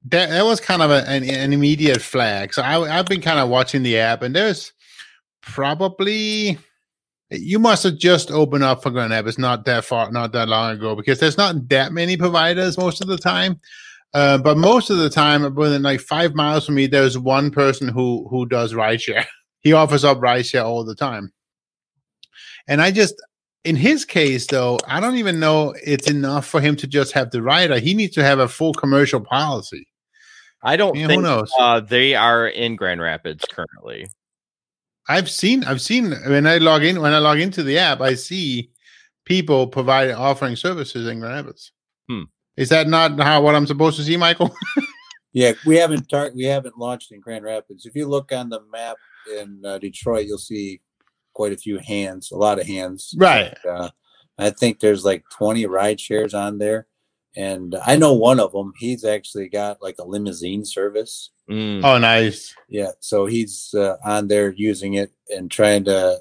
that 0.09 0.31
that 0.31 0.45
was 0.45 0.61
kind 0.61 0.83
of 0.83 0.91
a, 0.91 1.09
an, 1.09 1.25
an 1.25 1.53
immediate 1.53 2.01
flag. 2.01 2.55
So 2.55 2.63
I 2.63 2.99
I've 2.99 3.07
been 3.07 3.23
kind 3.23 3.41
of 3.41 3.49
watching 3.49 3.83
the 3.83 3.99
app 3.99 4.23
and 4.23 4.35
there's 4.35 4.73
probably 5.41 6.59
you 7.31 7.59
must 7.59 7.83
have 7.83 7.99
just 7.99 8.31
opened 8.31 8.65
up 8.65 8.83
for 8.83 8.91
Grand 8.91 9.13
It's 9.13 9.39
not 9.39 9.65
that 9.65 9.85
far, 9.85 10.11
not 10.13 10.33
that 10.33 10.49
long 10.49 10.73
ago, 10.73 10.95
because 10.95 11.19
there's 11.19 11.37
not 11.37 11.69
that 11.71 11.93
many 11.93 12.17
providers 12.17 12.79
most 12.79 13.01
of 13.01 13.09
the 13.09 13.19
time. 13.19 13.61
Uh, 14.15 14.39
but 14.39 14.57
most 14.57 14.91
of 14.91 14.99
the 14.99 15.11
time, 15.11 15.55
within 15.55 15.83
like 15.83 16.01
five 16.01 16.35
miles 16.35 16.65
from 16.65 16.77
me, 16.77 16.87
there's 16.87 17.19
one 17.19 17.51
person 17.51 17.89
who 17.89 18.27
who 18.31 18.47
does 18.47 18.73
rideshare. 18.73 19.27
he 19.61 19.73
offers 19.73 20.05
up 20.05 20.19
rideshare 20.19 20.65
all 20.65 20.85
the 20.85 20.95
time, 20.95 21.33
and 22.69 22.81
I 22.81 22.93
just, 22.93 23.15
in 23.67 23.77
his 23.77 24.05
case, 24.05 24.47
though, 24.47 24.79
I 24.87 25.01
don't 25.01 25.17
even 25.17 25.39
know 25.41 25.75
it's 25.85 26.09
enough 26.11 26.47
for 26.47 26.61
him 26.61 26.77
to 26.77 26.87
just 26.87 27.13
have 27.13 27.31
the 27.31 27.43
rider. 27.43 27.79
He 27.79 27.95
needs 27.95 28.15
to 28.15 28.25
have 28.25 28.39
a 28.39 28.49
full 28.49 28.73
commercial 28.73 29.21
policy. 29.21 29.87
I 30.63 30.77
don't 30.77 30.97
Yeah, 30.97 31.09
who 31.09 31.21
knows? 31.23 31.53
uh, 31.59 31.81
they 31.81 32.15
are 32.15 32.47
in 32.49 32.77
Grand 32.77 33.01
Rapids 33.01 33.45
currently. 33.51 34.09
I've 35.09 35.31
seen, 35.31 35.65
I've 35.65 35.81
seen 35.81 36.13
when 36.27 36.47
I 36.47 36.59
log 36.59 36.83
in, 36.83 37.01
when 37.01 37.13
I 37.13 37.19
log 37.19 37.39
into 37.39 37.63
the 37.63 37.79
app, 37.79 38.01
I 38.01 38.15
see 38.15 38.71
people 39.25 39.67
providing 39.67 40.17
offering 40.17 40.57
services 40.57 41.07
in 41.07 41.21
Grand 41.21 41.35
Rapids. 41.47 41.73
Hmm. 42.09 42.23
Is 42.57 42.71
that 42.71 42.89
not 42.89 43.21
how 43.21 43.43
what 43.43 43.55
I'm 43.55 43.67
supposed 43.67 43.97
to 43.99 44.03
see, 44.05 44.17
Michael? 44.17 44.55
Yeah, 45.33 45.53
we 45.67 45.77
haven't 45.77 46.09
tar- 46.09 46.33
we 46.35 46.45
haven't 46.45 46.79
launched 46.79 47.13
in 47.13 47.21
Grand 47.21 47.45
Rapids. 47.45 47.85
If 47.85 47.95
you 47.95 48.07
look 48.07 48.33
on 48.33 48.49
the 48.49 48.61
map 48.73 48.97
in 49.39 49.61
uh, 49.67 49.77
Detroit, 49.77 50.25
you'll 50.27 50.39
see 50.39 50.81
quite 51.37 51.53
a 51.53 51.57
few 51.59 51.79
hands, 51.79 52.31
a 52.31 52.37
lot 52.37 52.59
of 52.59 52.67
hands. 52.67 53.15
Right. 53.19 53.55
Uh, 53.69 53.91
I 54.39 54.49
think 54.51 54.81
there's 54.81 55.05
like 55.05 55.23
20 55.37 55.67
ride 55.67 56.01
shares 56.01 56.33
on 56.33 56.57
there, 56.59 56.87
and 57.37 57.77
I 57.85 57.97
know 57.97 58.15
one 58.15 58.41
of 58.41 58.53
them. 58.53 58.73
He's 58.79 59.05
actually 59.05 59.49
got 59.51 59.83
like 59.83 59.97
a 59.99 60.07
limousine 60.07 60.65
service. 60.65 61.31
Mm. 61.51 61.85
oh, 61.85 61.99
nice. 61.99 62.55
Yeah, 62.69 62.93
so 63.01 63.27
he's 63.27 63.75
uh, 63.75 63.97
on 64.03 64.29
there 64.29 64.51
using 64.51 64.95
it 64.95 65.13
and 65.29 65.51
trying 65.51 65.85
to. 65.85 66.19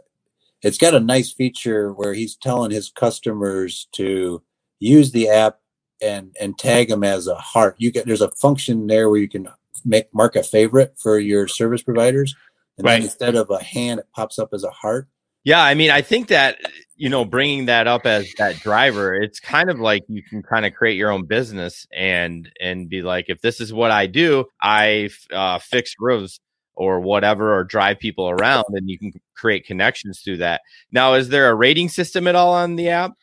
It's 0.61 0.77
got 0.77 0.93
a 0.93 0.99
nice 0.99 1.31
feature 1.31 1.93
where 1.93 2.13
he's 2.13 2.35
telling 2.35 2.71
his 2.71 2.89
customers 2.89 3.87
to 3.93 4.41
use 4.79 5.11
the 5.11 5.29
app 5.29 5.59
and 6.01 6.35
and 6.41 6.57
tag 6.59 6.89
them 6.89 7.03
as 7.05 7.27
a 7.27 7.35
heart. 7.35 7.75
You 7.77 7.91
get 7.91 8.05
there's 8.05 8.21
a 8.21 8.31
function 8.31 8.87
there 8.87 9.09
where 9.09 9.19
you 9.19 9.29
can 9.29 9.47
make 9.85 10.13
mark 10.13 10.35
a 10.35 10.43
favorite 10.43 10.95
for 10.97 11.19
your 11.19 11.47
service 11.47 11.83
providers, 11.83 12.35
and 12.77 12.85
Right. 12.85 12.93
then 12.95 13.03
instead 13.03 13.35
of 13.35 13.49
a 13.49 13.63
hand, 13.63 13.99
it 13.99 14.07
pops 14.13 14.39
up 14.39 14.49
as 14.53 14.63
a 14.63 14.71
heart. 14.71 15.07
Yeah, 15.43 15.61
I 15.61 15.75
mean, 15.75 15.91
I 15.91 16.01
think 16.01 16.27
that 16.29 16.57
you 16.97 17.09
know, 17.09 17.25
bringing 17.25 17.65
that 17.65 17.87
up 17.87 18.05
as 18.05 18.31
that 18.37 18.59
driver, 18.61 19.13
it's 19.15 19.39
kind 19.39 19.69
of 19.69 19.79
like 19.79 20.03
you 20.07 20.23
can 20.23 20.41
kind 20.41 20.65
of 20.65 20.73
create 20.73 20.95
your 20.95 21.11
own 21.11 21.25
business 21.25 21.85
and 21.93 22.49
and 22.61 22.89
be 22.89 23.01
like, 23.01 23.25
if 23.27 23.41
this 23.41 23.59
is 23.59 23.73
what 23.73 23.91
I 23.91 24.07
do, 24.07 24.45
I 24.61 25.09
uh, 25.31 25.59
fix 25.59 25.95
roofs 25.99 26.39
or 26.73 26.99
whatever, 26.99 27.57
or 27.57 27.63
drive 27.63 27.99
people 27.99 28.29
around, 28.29 28.65
and 28.69 28.89
you 28.89 28.97
can 28.97 29.13
create 29.35 29.65
connections 29.65 30.21
through 30.23 30.37
that. 30.37 30.61
Now, 30.91 31.13
is 31.13 31.29
there 31.29 31.49
a 31.49 31.55
rating 31.55 31.89
system 31.89 32.27
at 32.27 32.35
all 32.35 32.53
on 32.53 32.75
the 32.75 32.89
app? 32.89 33.13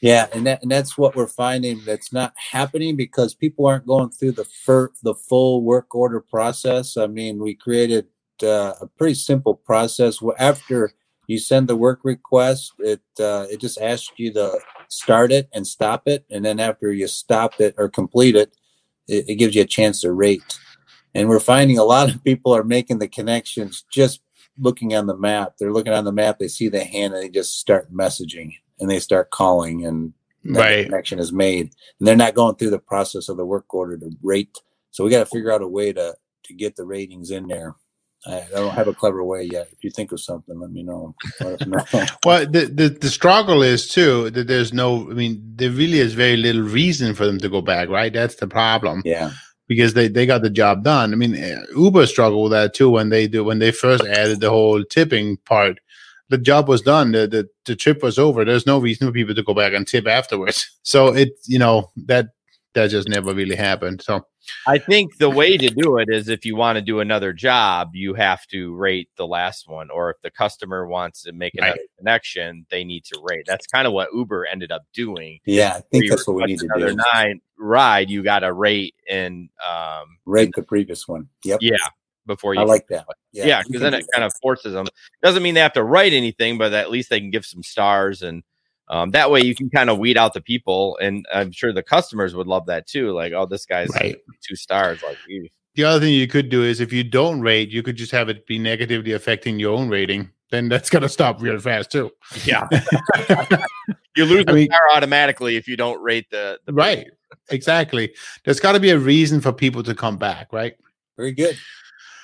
Yeah, 0.00 0.26
and 0.32 0.46
that 0.46 0.62
and 0.62 0.70
that's 0.70 0.98
what 0.98 1.14
we're 1.14 1.26
finding 1.26 1.82
that's 1.84 2.12
not 2.12 2.34
happening 2.36 2.96
because 2.96 3.34
people 3.34 3.66
aren't 3.66 3.86
going 3.86 4.10
through 4.10 4.32
the 4.32 4.44
fir- 4.44 4.92
the 5.02 5.14
full 5.14 5.62
work 5.62 5.94
order 5.94 6.20
process. 6.20 6.96
I 6.96 7.06
mean, 7.06 7.38
we 7.38 7.54
created 7.54 8.06
uh, 8.42 8.74
a 8.80 8.86
pretty 8.86 9.14
simple 9.14 9.54
process. 9.54 10.18
After 10.38 10.92
you 11.26 11.38
send 11.38 11.68
the 11.68 11.76
work 11.76 12.00
request, 12.02 12.72
it 12.78 13.02
uh, 13.18 13.46
it 13.50 13.60
just 13.60 13.80
asks 13.80 14.12
you 14.16 14.32
to 14.34 14.58
start 14.88 15.32
it 15.32 15.48
and 15.52 15.66
stop 15.66 16.06
it, 16.06 16.24
and 16.30 16.44
then 16.44 16.60
after 16.60 16.92
you 16.92 17.06
stop 17.06 17.60
it 17.60 17.74
or 17.78 17.88
complete 17.88 18.36
it, 18.36 18.56
it, 19.08 19.28
it 19.28 19.34
gives 19.36 19.54
you 19.54 19.62
a 19.62 19.66
chance 19.66 20.00
to 20.02 20.12
rate. 20.12 20.58
And 21.14 21.28
we're 21.28 21.40
finding 21.40 21.78
a 21.78 21.84
lot 21.84 22.12
of 22.12 22.24
people 22.24 22.54
are 22.54 22.64
making 22.64 22.98
the 22.98 23.08
connections 23.08 23.84
just 23.90 24.20
looking 24.58 24.94
on 24.94 25.06
the 25.06 25.16
map. 25.16 25.54
They're 25.58 25.72
looking 25.72 25.92
on 25.92 26.04
the 26.04 26.12
map, 26.12 26.38
they 26.38 26.48
see 26.48 26.68
the 26.68 26.84
hand, 26.84 27.14
and 27.14 27.22
they 27.22 27.28
just 27.28 27.58
start 27.58 27.92
messaging 27.94 28.54
and 28.80 28.90
they 28.90 28.98
start 28.98 29.30
calling, 29.30 29.86
and 29.86 30.12
Right. 30.46 30.84
connection 30.84 31.18
is 31.18 31.32
made. 31.32 31.72
And 31.98 32.06
they're 32.06 32.16
not 32.16 32.34
going 32.34 32.56
through 32.56 32.70
the 32.70 32.78
process 32.78 33.30
of 33.30 33.38
the 33.38 33.46
work 33.46 33.72
order 33.72 33.96
to 33.96 34.10
rate. 34.22 34.58
So 34.90 35.02
we 35.02 35.10
got 35.10 35.20
to 35.20 35.26
figure 35.26 35.50
out 35.50 35.62
a 35.62 35.68
way 35.68 35.92
to 35.92 36.14
to 36.44 36.54
get 36.54 36.76
the 36.76 36.84
ratings 36.84 37.30
in 37.30 37.48
there. 37.48 37.74
I, 38.26 38.46
don't 38.52 38.74
have 38.74 38.88
a 38.88 38.94
clever 38.94 39.22
way 39.22 39.42
yet. 39.42 39.68
If 39.72 39.84
you 39.84 39.90
think 39.90 40.12
of 40.12 40.20
something, 40.20 40.58
let 40.58 40.70
me 40.70 40.82
know. 40.82 41.14
Let 41.40 41.66
know. 41.66 41.84
Well, 42.24 42.46
the, 42.46 42.66
the 42.66 42.88
the 42.88 43.08
struggle 43.08 43.62
is 43.62 43.88
too 43.88 44.30
that 44.30 44.46
there's 44.46 44.72
no. 44.72 45.10
I 45.10 45.14
mean, 45.14 45.42
there 45.56 45.70
really 45.70 45.98
is 45.98 46.14
very 46.14 46.36
little 46.36 46.62
reason 46.62 47.14
for 47.14 47.26
them 47.26 47.38
to 47.38 47.48
go 47.48 47.60
back. 47.60 47.88
Right, 47.88 48.12
that's 48.12 48.36
the 48.36 48.46
problem. 48.46 49.02
yeah, 49.04 49.32
because 49.66 49.94
they, 49.94 50.08
they 50.08 50.26
got 50.26 50.42
the 50.42 50.50
job 50.50 50.84
done. 50.84 51.12
I 51.12 51.16
mean, 51.16 51.36
uh, 51.36 51.62
Uber 51.76 52.06
struggled 52.06 52.44
with 52.44 52.52
that 52.52 52.74
too 52.74 52.90
when 52.90 53.08
they 53.08 53.26
do 53.26 53.44
when 53.44 53.58
they 53.58 53.70
first 53.70 54.04
added 54.04 54.40
the 54.40 54.50
whole 54.50 54.84
tipping 54.84 55.36
part. 55.38 55.78
The 56.30 56.38
job 56.38 56.68
was 56.68 56.82
done. 56.82 57.12
The, 57.12 57.26
the 57.26 57.48
the 57.66 57.76
trip 57.76 58.02
was 58.02 58.18
over. 58.18 58.44
There's 58.44 58.66
no 58.66 58.78
reason 58.78 59.06
for 59.06 59.12
people 59.12 59.34
to 59.34 59.42
go 59.42 59.54
back 59.54 59.72
and 59.72 59.86
tip 59.86 60.06
afterwards. 60.06 60.70
So 60.86 61.14
it 61.14 61.30
you 61.46 61.58
know 61.58 61.90
that 62.06 62.26
that 62.74 62.90
just 62.90 63.08
never 63.08 63.32
really 63.32 63.56
happened. 63.56 64.02
So 64.02 64.26
I 64.66 64.78
think 64.78 65.18
the 65.18 65.30
way 65.30 65.56
to 65.56 65.68
do 65.70 65.98
it 65.98 66.08
is 66.10 66.28
if 66.28 66.44
you 66.44 66.56
want 66.56 66.76
to 66.76 66.82
do 66.82 67.00
another 67.00 67.32
job, 67.32 67.90
you 67.94 68.14
have 68.14 68.46
to 68.48 68.74
rate 68.74 69.08
the 69.16 69.26
last 69.26 69.68
one, 69.68 69.90
or 69.90 70.10
if 70.10 70.16
the 70.22 70.30
customer 70.30 70.86
wants 70.86 71.22
to 71.22 71.32
make 71.32 71.54
another 71.54 71.72
Right. 71.72 71.88
connection, 71.98 72.66
they 72.70 72.84
need 72.84 73.04
to 73.06 73.20
rate. 73.22 73.44
That's 73.46 73.66
kind 73.66 73.86
of 73.86 73.92
what 73.92 74.08
Uber 74.14 74.46
ended 74.46 74.72
up 74.72 74.82
doing. 74.92 75.38
yeah. 75.46 75.74
I 75.76 75.80
think 75.92 76.10
that's 76.10 76.26
what 76.26 76.36
we 76.36 76.44
need 76.44 76.58
to 76.60 76.68
another 76.74 76.92
do. 76.92 76.98
nine 77.14 77.40
ride, 77.58 78.10
you 78.10 78.22
got 78.22 78.40
to 78.40 78.52
rate 78.52 78.94
and 79.08 79.48
um, 79.66 80.18
Rate 80.26 80.50
the 80.54 80.62
previous 80.62 81.06
one. 81.08 81.28
Yep. 81.44 81.58
yeah, 81.62 81.76
before 82.26 82.54
you 82.54 82.60
I 82.60 82.64
like 82.64 82.86
that. 82.88 83.06
yeah, 83.32 83.46
Yeah, 83.46 83.58
because 83.62 83.72
you 83.74 83.78
then 83.78 83.94
it 83.94 84.06
kind 84.12 84.24
of 84.24 84.32
forces 84.42 84.72
them. 84.72 84.86
Doesn't 85.22 85.42
mean 85.42 85.54
they 85.54 85.60
have 85.60 85.72
to 85.74 85.84
write 85.84 86.12
anything, 86.12 86.58
but 86.58 86.72
at 86.72 86.90
least 86.90 87.10
they 87.10 87.20
can 87.20 87.30
give 87.30 87.46
some 87.46 87.62
stars, 87.62 88.22
and 88.22 88.42
um, 88.88 89.10
that 89.12 89.30
way 89.30 89.40
you 89.40 89.54
can 89.54 89.70
kind 89.70 89.90
of 89.90 89.98
weed 89.98 90.16
out 90.18 90.34
the 90.34 90.40
people. 90.40 90.98
And 91.00 91.24
I'm 91.32 91.50
sure 91.52 91.72
the 91.72 91.82
customers 91.82 92.34
would 92.34 92.46
love 92.46 92.66
that 92.66 92.86
too. 92.86 93.12
Like, 93.12 93.32
oh, 93.32 93.46
this 93.46 93.64
guy's 93.66 93.88
Right. 93.94 94.16
two 94.42 94.56
stars. 94.56 95.02
Like, 95.02 95.18
ew. 95.28 95.48
the 95.74 95.84
other 95.84 96.00
thing 96.00 96.14
you 96.14 96.26
could 96.28 96.48
do 96.50 96.62
is 96.62 96.80
if 96.80 96.92
you 96.92 97.02
don't 97.04 97.40
rate, 97.40 97.70
you 97.70 97.82
could 97.82 97.96
just 97.96 98.12
have 98.12 98.28
it 98.28 98.46
be 98.46 98.58
negatively 98.58 99.12
affecting 99.12 99.58
your 99.58 99.74
own 99.74 99.88
rating. 99.88 100.30
Then 100.50 100.68
that's 100.68 100.90
gonna 100.90 101.08
stop 101.08 101.40
real 101.42 101.58
fast 101.58 101.90
too. 101.90 102.12
yeah, 102.44 102.68
you 104.16 104.24
lose 104.24 104.44
I 104.46 104.52
a 104.52 104.54
mean- 104.54 104.66
star 104.66 104.80
automatically 104.94 105.56
if 105.56 105.66
you 105.66 105.76
don't 105.76 106.00
rate 106.02 106.26
the, 106.30 106.58
the 106.66 106.72
right. 106.72 107.06
Exactly. 107.50 108.14
There's 108.44 108.60
got 108.60 108.72
to 108.72 108.80
be 108.80 108.90
a 108.90 108.98
reason 108.98 109.40
for 109.40 109.52
people 109.52 109.82
to 109.82 109.94
come 109.94 110.16
back, 110.16 110.52
right? 110.52 110.74
Very 111.16 111.32
good. 111.32 111.58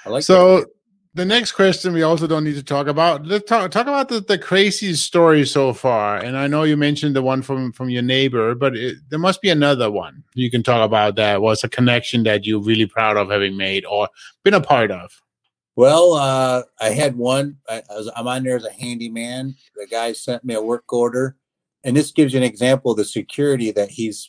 I 0.07 0.09
like 0.11 0.23
so 0.23 0.65
the 1.15 1.25
next 1.25 1.53
question 1.53 1.93
we 1.93 2.03
also 2.03 2.27
don't 2.27 2.45
need 2.45 2.55
to 2.55 2.63
talk 2.63 2.87
about. 2.87 3.27
Let's 3.27 3.49
talk 3.49 3.71
talk 3.71 3.87
about 3.87 4.09
the, 4.09 4.21
the 4.21 4.39
craziest 4.39 5.05
story 5.05 5.45
so 5.45 5.73
far. 5.73 6.19
And 6.19 6.37
I 6.37 6.47
know 6.47 6.63
you 6.63 6.77
mentioned 6.77 7.17
the 7.17 7.23
one 7.23 7.43
from 7.43 7.73
from 7.73 7.91
your 7.91 8.03
neighbor, 8.03 8.55
but 8.55 8.77
it, 8.77 8.97
there 9.09 9.19
must 9.19 9.41
be 9.41 9.51
another 9.51 9.91
one 9.91 10.23
you 10.35 10.51
can 10.51 10.63
talk 10.63 10.85
about 10.85 11.17
that 11.17 11.43
was 11.43 11.65
a 11.65 11.69
connection 11.69 12.23
that 12.25 12.47
you're 12.47 12.63
really 12.63 12.87
proud 12.87 13.17
of 13.17 13.31
having 13.31 13.57
made 13.57 13.85
or 13.85 14.09
been 14.45 14.55
a 14.55 14.61
part 14.61 14.91
of. 14.91 15.11
Well, 15.77 16.15
uh, 16.15 16.63
I 16.81 16.91
had 16.91 17.17
one. 17.17 17.57
I, 17.69 17.83
I 17.91 17.95
was, 17.95 18.13
I'm 18.15 18.29
on 18.29 18.45
there 18.45 18.57
as 18.57 18.65
a 18.65 18.73
handyman. 18.73 19.55
The 19.77 19.87
guy 19.87 20.13
sent 20.13 20.45
me 20.45 20.55
a 20.55 20.63
work 20.63 20.93
order, 20.93 21.37
and 21.83 21.97
this 21.97 22.13
gives 22.13 22.35
you 22.35 22.39
an 22.39 22.45
example 22.45 22.93
of 22.93 22.99
the 22.99 23.05
security 23.05 23.73
that 23.73 23.91
he's 23.91 24.29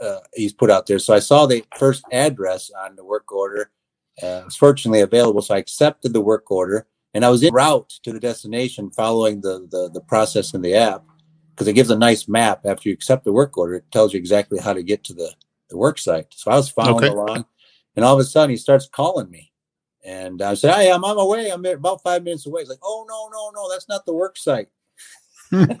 uh, 0.00 0.20
he's 0.32 0.54
put 0.54 0.70
out 0.70 0.86
there. 0.86 0.98
So 0.98 1.12
I 1.12 1.18
saw 1.18 1.44
the 1.44 1.64
first 1.76 2.04
address 2.12 2.70
on 2.82 2.96
the 2.96 3.04
work 3.04 3.30
order. 3.30 3.70
Uh, 4.22 4.42
fortunately 4.58 5.00
available, 5.00 5.42
so 5.42 5.54
I 5.54 5.58
accepted 5.58 6.12
the 6.12 6.20
work 6.20 6.50
order, 6.50 6.86
and 7.14 7.24
I 7.24 7.30
was 7.30 7.42
en 7.42 7.52
route 7.52 7.90
to 8.04 8.12
the 8.12 8.20
destination, 8.20 8.90
following 8.90 9.40
the 9.40 9.66
the, 9.70 9.90
the 9.92 10.00
process 10.00 10.54
in 10.54 10.62
the 10.62 10.74
app 10.74 11.04
because 11.50 11.68
it 11.68 11.74
gives 11.74 11.90
a 11.90 11.98
nice 11.98 12.28
map 12.28 12.64
after 12.64 12.88
you 12.88 12.94
accept 12.94 13.24
the 13.24 13.32
work 13.32 13.56
order. 13.58 13.74
It 13.74 13.90
tells 13.90 14.12
you 14.12 14.18
exactly 14.18 14.58
how 14.58 14.72
to 14.72 14.82
get 14.82 15.04
to 15.04 15.14
the 15.14 15.34
the 15.70 15.76
work 15.76 15.98
site. 15.98 16.26
So 16.30 16.50
I 16.50 16.56
was 16.56 16.68
following 16.68 17.04
Okay. 17.04 17.08
along, 17.08 17.44
and 17.96 18.04
all 18.04 18.14
of 18.14 18.20
a 18.20 18.24
sudden 18.24 18.50
he 18.50 18.56
starts 18.56 18.88
calling 18.88 19.30
me. 19.30 19.52
And 20.04 20.42
I 20.42 20.54
said, 20.54 20.74
Hey, 20.74 20.92
I'm 20.92 21.04
on 21.04 21.16
my 21.16 21.24
way. 21.24 21.50
I'm 21.50 21.64
about 21.64 22.02
five 22.02 22.22
minutes 22.22 22.46
away. 22.46 22.62
He's 22.62 22.68
like, 22.68 22.78
Oh, 22.82 23.06
no, 23.08 23.28
no, 23.32 23.50
no, 23.54 23.70
that's 23.70 23.88
not 23.88 24.04
the 24.04 24.12
work 24.12 24.36
site. 24.36 24.68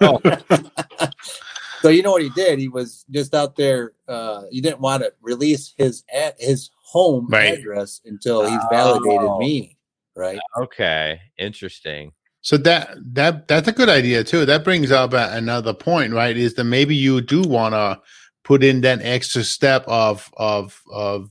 so 1.82 1.88
you 1.88 2.02
know 2.02 2.12
what 2.12 2.22
he 2.22 2.30
did? 2.30 2.58
He 2.58 2.68
was 2.68 3.04
just 3.10 3.34
out 3.34 3.56
there. 3.56 3.92
Uh, 4.08 4.44
he 4.50 4.60
didn't 4.60 4.80
want 4.80 5.02
to 5.02 5.12
release 5.20 5.74
his 5.76 6.04
ad, 6.12 6.34
his 6.38 6.70
home 6.94 7.26
Right. 7.28 7.58
address 7.58 8.00
until 8.04 8.38
he's 8.48 8.60
oh. 8.64 8.68
validated 8.70 9.28
Oh. 9.28 9.38
me. 9.38 9.76
right? 10.16 10.38
Okay, 10.56 11.20
interesting. 11.38 12.12
So 12.40 12.56
that 12.58 12.96
that 13.14 13.48
that's 13.48 13.66
a 13.68 13.72
good 13.72 13.88
idea 13.88 14.22
too. 14.22 14.46
That 14.46 14.62
brings 14.64 14.90
up 14.92 15.12
another 15.12 15.74
point, 15.74 16.12
right? 16.12 16.36
Is 16.36 16.54
that 16.54 16.64
maybe 16.64 16.94
you 16.94 17.20
do 17.20 17.42
want 17.42 17.74
to 17.74 18.00
put 18.44 18.62
in 18.62 18.82
that 18.82 19.00
extra 19.02 19.42
step 19.42 19.84
of 19.88 20.30
of 20.36 20.80
of 20.92 21.30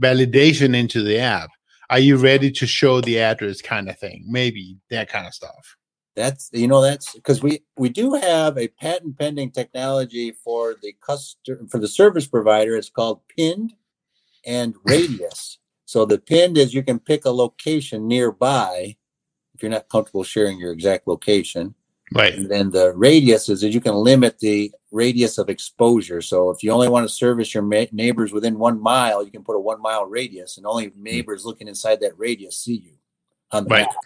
validation 0.00 0.76
into 0.76 1.02
the 1.02 1.18
app. 1.18 1.50
Are 1.88 1.98
you 1.98 2.16
ready 2.16 2.50
to 2.52 2.66
show 2.66 3.00
the 3.00 3.18
address, 3.20 3.62
kind 3.62 3.88
of 3.88 3.98
thing? 3.98 4.24
Maybe 4.28 4.76
that 4.90 5.08
kind 5.08 5.26
of 5.26 5.34
stuff. 5.34 5.76
That's 6.16 6.50
you 6.52 6.68
know 6.68 6.82
that's 6.82 7.14
because 7.14 7.42
we 7.42 7.62
we 7.78 7.88
do 7.88 8.14
have 8.14 8.58
a 8.58 8.68
patent 8.68 9.18
pending 9.18 9.52
technology 9.52 10.32
for 10.44 10.76
the 10.82 10.92
customer 11.00 11.60
for 11.70 11.78
the 11.78 11.88
service 11.88 12.26
provider. 12.26 12.76
It's 12.76 12.90
called 12.90 13.20
pinned 13.34 13.72
and 14.44 14.74
radius. 14.84 15.58
So 15.84 16.04
the 16.04 16.18
pinned 16.18 16.56
is 16.56 16.72
you 16.72 16.82
can 16.82 16.98
pick 16.98 17.24
a 17.24 17.30
location 17.30 18.06
nearby 18.06 18.96
if 19.54 19.62
you're 19.62 19.70
not 19.70 19.88
comfortable 19.88 20.24
sharing 20.24 20.58
your 20.58 20.72
exact 20.72 21.06
location. 21.08 21.74
Right. 22.12 22.34
And 22.34 22.50
then 22.50 22.70
the 22.70 22.92
radius 22.94 23.48
is 23.48 23.60
that 23.60 23.70
you 23.70 23.80
can 23.80 23.94
limit 23.94 24.38
the 24.38 24.72
radius 24.90 25.38
of 25.38 25.48
exposure. 25.48 26.20
So 26.22 26.50
if 26.50 26.62
you 26.62 26.72
only 26.72 26.88
want 26.88 27.08
to 27.08 27.14
service 27.14 27.54
your 27.54 27.62
ma- 27.62 27.84
neighbors 27.92 28.32
within 28.32 28.58
one 28.58 28.80
mile, 28.80 29.24
you 29.24 29.30
can 29.30 29.44
put 29.44 29.56
a 29.56 29.60
one 29.60 29.80
mile 29.80 30.06
radius, 30.06 30.56
and 30.56 30.66
only 30.66 30.92
neighbors 30.96 31.44
looking 31.44 31.68
inside 31.68 32.00
that 32.00 32.18
radius 32.18 32.58
see 32.58 32.76
you 32.76 32.94
on 33.52 33.64
the 33.64 33.70
Right. 33.70 33.86
map. 33.86 33.96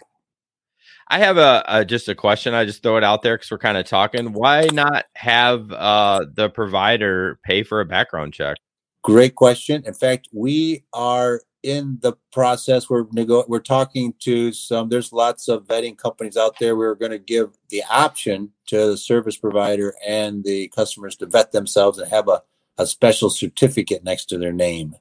I 1.07 1.19
have 1.19 1.37
a, 1.37 1.63
a 1.67 1.85
just 1.85 2.09
a 2.09 2.15
question. 2.15 2.53
I 2.53 2.65
just 2.65 2.81
throw 2.81 2.97
it 2.97 3.03
out 3.03 3.21
there 3.21 3.37
because 3.37 3.51
we're 3.51 3.59
kind 3.59 3.77
of 3.77 3.85
talking. 3.85 4.33
Why 4.33 4.67
not 4.71 5.05
have 5.13 5.71
uh, 5.71 6.25
the 6.33 6.49
provider 6.49 7.39
pay 7.43 7.63
for 7.63 7.79
a 7.79 7.85
background 7.85 8.33
check? 8.33 8.57
Great 9.05 9.35
question. 9.35 9.83
In 9.85 9.93
fact, 9.93 10.29
we 10.33 10.83
are 10.91 11.41
in 11.61 11.99
the 12.01 12.13
process. 12.31 12.89
We're 12.89 13.05
nego- 13.11 13.45
we're 13.47 13.59
talking 13.59 14.15
to 14.21 14.51
some. 14.51 14.89
There's 14.89 15.13
lots 15.13 15.47
of 15.47 15.65
vetting 15.65 15.95
companies 15.95 16.35
out 16.35 16.57
there. 16.59 16.75
We're 16.75 16.95
going 16.95 17.11
to 17.11 17.19
give 17.19 17.51
the 17.69 17.83
option 17.87 18.49
to 18.65 18.87
the 18.87 18.97
service 18.97 19.37
provider 19.37 19.93
and 20.03 20.43
the 20.43 20.69
customers 20.69 21.15
to 21.17 21.27
vet 21.27 21.51
themselves 21.51 21.99
and 21.99 22.09
have 22.09 22.27
a, 22.27 22.41
a 22.79 22.87
special 22.87 23.29
certificate 23.29 24.03
next 24.03 24.25
to 24.29 24.39
their 24.39 24.51
name. 24.51 24.95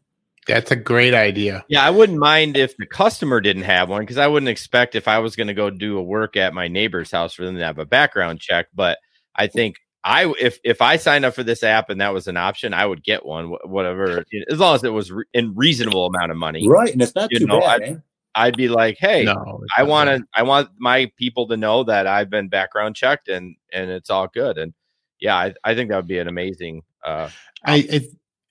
That's 0.47 0.71
a 0.71 0.77
great 0.77 1.15
idea. 1.15 1.65
Yeah, 1.69 1.83
I 1.83 1.89
wouldn't 1.89 2.19
mind 2.19 2.59
if 2.59 2.77
the 2.77 2.85
customer 2.85 3.41
didn't 3.41 3.63
have 3.63 3.89
one 3.89 4.03
because 4.03 4.19
I 4.19 4.27
wouldn't 4.27 4.51
expect 4.51 4.97
if 4.97 5.09
I 5.09 5.19
was 5.21 5.35
going 5.35 5.47
to 5.47 5.55
go 5.55 5.71
do 5.71 5.97
a 5.97 6.03
work 6.03 6.37
at 6.37 6.53
my 6.53 6.69
neighbor's 6.69 7.11
house 7.11 7.33
for 7.33 7.47
them 7.47 7.57
to 7.57 7.65
have 7.65 7.79
a 7.79 7.87
background 7.87 8.41
check. 8.41 8.67
But 8.75 8.99
I 9.35 9.47
think 9.47 9.77
I 10.05 10.33
if 10.39 10.59
if 10.65 10.83
I 10.83 10.97
signed 10.97 11.25
up 11.25 11.35
for 11.35 11.43
this 11.43 11.63
app 11.63 11.89
and 11.89 12.01
that 12.01 12.13
was 12.13 12.29
an 12.29 12.37
option, 12.37 12.75
I 12.75 12.85
would 12.85 13.03
get 13.03 13.25
one, 13.25 13.57
whatever, 13.65 14.23
as 14.51 14.59
long 14.59 14.75
as 14.75 14.85
it 14.85 14.91
was 14.93 15.11
re- 15.11 15.25
in 15.33 15.55
reasonable 15.55 16.07
amount 16.07 16.31
of 16.31 16.37
money. 16.37 16.69
Right, 16.69 16.93
and 16.93 17.01
it's 17.01 17.15
not 17.15 17.33
You 17.33 17.39
too 17.41 17.47
know, 17.47 17.61
bad. 17.61 17.83
I- 17.83 17.87
eh? 17.87 17.95
I'd 18.37 18.57
be 18.57 18.69
like, 18.69 18.97
hey, 18.99 19.25
No, 19.25 19.63
I 19.77 19.83
not 19.83 19.89
want 19.89 20.11
to 20.11 20.25
I 20.35 20.43
want 20.43 20.71
my 20.79 21.11
people 21.17 21.47
to 21.49 21.57
know 21.57 21.85
that 21.85 22.07
I've 22.09 22.31
been 22.31 22.49
background 22.49 22.97
checked 22.97 23.29
and 23.29 23.55
and 23.73 23.91
it's 23.91 24.11
all 24.11 24.27
good. 24.27 24.59
And 24.59 24.75
yeah, 25.21 25.37
I, 25.37 25.55
I 25.63 25.75
think 25.77 25.89
that 25.91 25.97
would 25.97 26.09
be 26.09 26.19
an 26.19 26.27
amazing 26.29 26.83
uh 27.05 27.31
I, 27.65 27.77
it, 27.79 28.03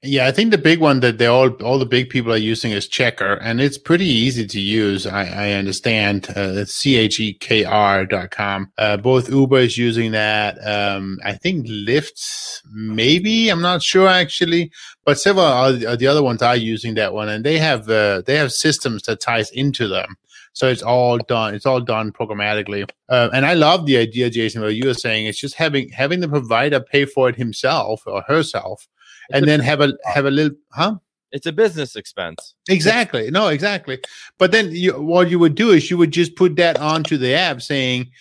yeah, 0.04 0.28
I 0.28 0.32
think 0.32 0.52
the 0.52 0.58
big 0.58 0.80
one 0.80 1.00
that 1.00 1.18
they 1.18 1.28
all 1.28 1.50
all 1.64 1.80
the 1.80 1.86
big 1.86 2.10
people 2.10 2.34
are 2.34 2.38
using 2.38 2.72
is 2.74 2.90
Checkr, 2.90 3.40
and 3.42 3.62
it's 3.62 3.78
pretty 3.78 4.06
easy 4.06 4.46
to 4.48 4.60
use. 4.60 5.08
I, 5.08 5.24
I 5.26 5.52
understand. 5.54 6.30
Uh, 6.36 6.66
c 6.66 6.98
h 6.98 7.20
e 7.22 7.34
k 7.34 7.64
r 7.64 8.06
dot 8.06 8.32
com. 8.32 8.72
Uh, 8.78 8.98
both 8.98 9.30
Uber 9.30 9.60
is 9.60 9.78
using 9.78 10.12
that. 10.12 10.58
Um, 10.68 11.20
I 11.24 11.34
think 11.34 11.68
Lyft, 11.68 12.62
maybe 12.74 13.50
I'm 13.50 13.62
not 13.62 13.82
sure 13.82 14.10
actually, 14.10 14.72
but 15.06 15.20
several 15.20 15.46
of 15.46 15.80
the- 15.80 16.08
other 16.08 16.24
ones 16.24 16.42
are 16.42 16.56
using 16.58 16.96
that 16.96 17.14
one, 17.14 17.30
and 17.30 17.46
they 17.46 17.58
have 17.58 17.90
uh, 17.90 18.22
they 18.26 18.36
have 18.36 18.52
systems 18.52 19.04
that 19.04 19.22
ties 19.22 19.52
into 19.52 19.88
them. 19.88 20.18
So 20.52 20.68
it's 20.68 20.84
all 20.84 21.18
done. 21.18 21.56
It's 21.56 21.66
all 21.66 21.82
done 21.82 22.12
programmatically, 22.12 22.90
uh, 23.10 23.30
and 23.34 23.46
I 23.46 23.54
love 23.54 23.86
the 23.86 23.98
idea, 23.98 24.30
Jason. 24.30 24.62
What 24.62 24.76
you 24.76 24.86
were 24.88 24.94
saying, 24.94 25.28
it's 25.28 25.40
just 25.40 25.56
having 25.56 25.90
having 25.90 26.20
the 26.20 26.28
provider 26.28 26.80
pay 26.82 27.06
for 27.06 27.30
it 27.30 27.38
himself 27.38 28.04
or 28.06 28.22
herself, 28.24 28.88
and 29.32 29.44
a- 29.44 29.46
then 29.46 29.60
have 29.60 29.82
a 29.82 29.94
have 30.06 30.26
a 30.26 30.32
little 30.32 30.56
huh? 30.72 30.96
It's 31.32 31.48
a 31.48 31.52
business 31.52 31.96
expense. 31.96 32.54
exactly. 32.70 33.32
No 33.32 33.48
exactly. 33.48 34.00
But 34.38 34.52
then 34.52 34.72
you 34.72 34.94
what 35.02 35.30
you 35.30 35.40
would 35.40 35.56
do 35.56 35.72
is 35.72 35.90
you 35.90 35.98
would 35.98 36.12
just 36.12 36.36
put 36.36 36.56
that 36.58 36.80
onto 36.80 37.18
the 37.18 37.34
app 37.34 37.62
saying 37.62 38.12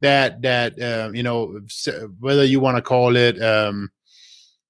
that 0.00 0.42
that 0.42 0.80
uh, 0.80 1.10
you 1.12 1.22
know 1.22 1.60
whether 2.20 2.44
you 2.44 2.60
want 2.60 2.76
to 2.76 2.82
call 2.82 3.16
it 3.16 3.42
um 3.42 3.90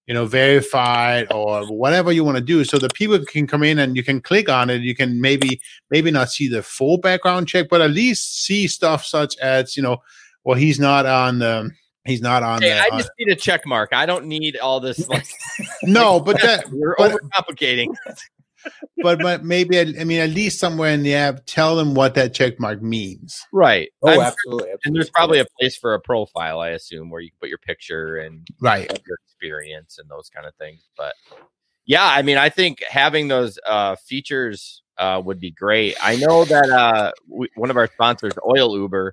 you 0.06 0.14
know 0.14 0.24
verified 0.26 1.30
or 1.32 1.66
whatever 1.66 2.10
you 2.12 2.24
want 2.24 2.38
to 2.38 2.42
do 2.42 2.64
so 2.64 2.78
the 2.78 2.88
people 2.94 3.18
can 3.26 3.46
come 3.46 3.62
in 3.62 3.78
and 3.78 3.96
you 3.96 4.02
can 4.04 4.20
click 4.20 4.48
on 4.48 4.70
it. 4.70 4.80
You 4.80 4.94
can 4.94 5.20
maybe 5.20 5.60
maybe 5.90 6.10
not 6.10 6.30
see 6.30 6.48
the 6.48 6.62
full 6.62 6.98
background 6.98 7.48
check 7.48 7.68
but 7.68 7.80
at 7.80 7.90
least 7.90 8.44
see 8.44 8.68
stuff 8.68 9.04
such 9.04 9.36
as 9.38 9.76
you 9.76 9.82
know 9.82 9.98
well 10.44 10.56
he's 10.56 10.78
not 10.78 11.04
on 11.04 11.40
the 11.40 11.70
he's 12.08 12.20
not 12.20 12.42
on 12.42 12.62
Hey, 12.62 12.70
the 12.70 12.80
I 12.80 12.98
just 12.98 13.10
need 13.18 13.30
a 13.32 13.36
check 13.36 13.66
mark. 13.66 13.90
I 13.92 14.06
don't 14.06 14.26
need 14.26 14.56
all 14.56 14.80
this 14.80 15.08
like 15.08 15.26
no 15.82 16.18
but 16.20 16.40
that 16.42 16.68
we're 16.70 16.94
but- 16.98 17.12
overcomplicating. 17.12 17.94
but 19.02 19.20
but 19.20 19.44
maybe 19.44 19.78
I 19.78 20.04
mean 20.04 20.18
at 20.20 20.30
least 20.30 20.58
somewhere 20.58 20.90
in 20.92 21.02
the 21.02 21.14
app 21.14 21.42
tell 21.46 21.76
them 21.76 21.94
what 21.94 22.14
that 22.16 22.34
check 22.34 22.58
mark 22.58 22.82
means. 22.82 23.40
Right. 23.52 23.90
Oh, 24.02 24.08
absolutely, 24.08 24.24
absolutely. 24.24 24.72
and 24.84 24.96
there's 24.96 25.10
probably 25.10 25.38
a 25.38 25.46
place 25.58 25.76
for 25.76 25.94
a 25.94 26.00
profile, 26.00 26.58
I 26.60 26.70
assume, 26.70 27.08
where 27.08 27.20
you 27.20 27.30
can 27.30 27.38
put 27.40 27.48
your 27.48 27.58
picture 27.58 28.16
and 28.16 28.46
Right. 28.60 28.90
your 29.06 29.18
experience 29.24 29.98
and 29.98 30.10
those 30.10 30.28
kind 30.28 30.46
of 30.46 30.54
things. 30.56 30.82
But 30.96 31.14
yeah, 31.86 32.04
I 32.04 32.22
mean, 32.22 32.36
I 32.36 32.48
think 32.50 32.82
having 32.82 33.28
those 33.28 33.58
uh, 33.66 33.94
features 33.96 34.82
uh, 34.98 35.22
would 35.24 35.38
be 35.40 35.52
great. 35.52 35.96
I 36.02 36.16
know 36.16 36.44
that 36.44 36.68
uh, 36.68 37.12
we, 37.28 37.48
one 37.54 37.70
of 37.70 37.76
our 37.76 37.86
sponsors, 37.86 38.34
Oiluber, 38.34 39.12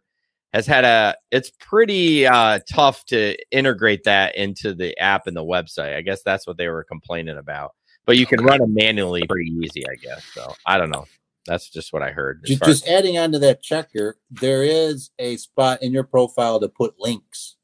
has 0.55 0.65
had 0.65 0.85
a. 0.85 1.15
It's 1.31 1.51
pretty 1.59 2.25
uh, 2.25 2.59
tough 2.71 3.05
to 3.07 3.35
integrate 3.51 4.03
that 4.05 4.35
into 4.35 4.73
the 4.73 4.97
app 4.97 5.27
and 5.27 5.35
the 5.35 5.43
website. 5.43 5.95
I 5.95 6.01
guess 6.01 6.23
that's 6.23 6.47
what 6.47 6.57
they 6.57 6.67
were 6.69 6.83
complaining 6.83 7.37
about. 7.37 7.73
But 8.05 8.17
you 8.17 8.25
can 8.25 8.43
run 8.43 8.59
them 8.59 8.73
manually 8.73 9.23
pretty 9.27 9.51
easy, 9.61 9.83
I 9.87 9.95
guess. 9.95 10.23
So 10.33 10.53
I 10.65 10.77
don't 10.77 10.89
know. 10.91 11.05
That's 11.47 11.69
just 11.69 11.91
what 11.93 12.01
I 12.01 12.09
heard. 12.11 12.41
as 12.43 12.49
Just, 12.49 12.59
far 12.59 12.69
as- 12.69 12.79
just 12.81 12.89
adding 12.91 13.17
on 13.17 13.31
to 13.33 13.39
that 13.39 13.61
checker, 13.61 14.17
there 14.31 14.63
is 14.63 15.11
a 15.19 15.37
spot 15.37 15.81
in 15.83 15.91
your 15.91 16.03
profile 16.03 16.59
to 16.59 16.69
put 16.69 16.95
links. 16.99 17.57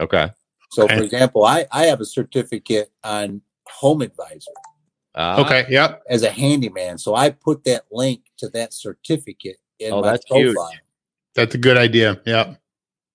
okay. 0.00 0.30
So, 0.72 0.84
Okay. 0.84 0.96
for 0.98 1.02
example, 1.02 1.44
I, 1.44 1.66
I 1.72 1.86
have 1.86 2.00
a 2.00 2.04
certificate 2.04 2.92
on 3.02 3.42
HomeAdvisor 3.82 4.46
Uh, 5.16 5.42
Okay. 5.44 5.66
Yep. 5.68 6.02
as 6.08 6.22
a 6.22 6.30
handyman. 6.30 6.96
So 6.98 7.16
I 7.16 7.30
put 7.30 7.64
that 7.64 7.84
link 7.90 8.22
to 8.38 8.48
that 8.50 8.72
certificate 8.72 9.56
in 9.80 9.92
Oh, 9.92 10.00
my 10.00 10.12
that's 10.12 10.24
huge. 10.30 10.54
Profile. 11.34 11.44
That's 11.46 11.54
a 11.54 11.58
good 11.58 11.76
idea. 11.76 12.20
Yeah. 12.26 12.54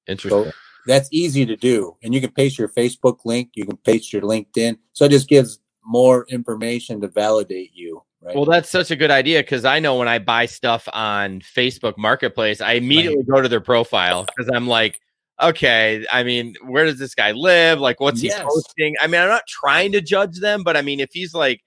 Interesting. 0.08 0.46
So 0.46 0.52
that's 0.88 1.10
easy 1.12 1.46
to 1.46 1.56
do. 1.56 1.98
And 2.04 2.14
you 2.14 2.22
can 2.22 2.32
paste 2.32 2.58
your 2.58 2.70
Facebook 2.70 3.20
link, 3.26 3.52
you 3.56 3.66
can 3.66 3.78
paste 3.78 4.14
your 4.14 4.22
LinkedIn. 4.22 4.78
So 4.94 5.06
it 5.06 5.10
just 5.12 5.28
gives 5.28 5.60
more 5.84 6.26
information 6.30 7.02
to 7.02 7.08
validate 7.08 7.72
you. 7.74 8.02
Right. 8.22 8.36
Well, 8.36 8.46
that's 8.46 8.70
such 8.70 8.90
a 8.90 8.96
good 8.96 9.12
idea 9.12 9.42
because 9.42 9.66
I 9.66 9.80
know 9.80 9.98
when 9.98 10.08
I 10.08 10.18
buy 10.18 10.48
stuff 10.48 10.88
on 10.94 11.42
Facebook 11.42 11.96
Marketplace, 11.98 12.60
I 12.60 12.74
immediately 12.74 13.24
go 13.24 13.42
to 13.42 13.48
their 13.48 13.62
profile 13.62 14.26
because 14.26 14.50
I'm 14.52 14.68
like, 14.68 15.00
okay, 15.42 16.06
I 16.12 16.24
mean, 16.24 16.56
where 16.64 16.86
does 16.86 16.98
this 16.98 17.14
guy 17.14 17.34
live? 17.34 17.80
Like, 17.80 18.00
what's 18.00 18.22
he 18.22 18.30
Yes. 18.30 18.42
posting? 18.42 18.96
I 19.00 19.08
mean, 19.08 19.22
I'm 19.22 19.28
not 19.28 19.46
trying 19.48 19.92
to 19.92 20.02
judge 20.02 20.40
them, 20.40 20.64
but 20.64 20.76
I 20.76 20.82
mean, 20.82 21.00
if 21.00 21.10
he's 21.12 21.36
like 21.36 21.62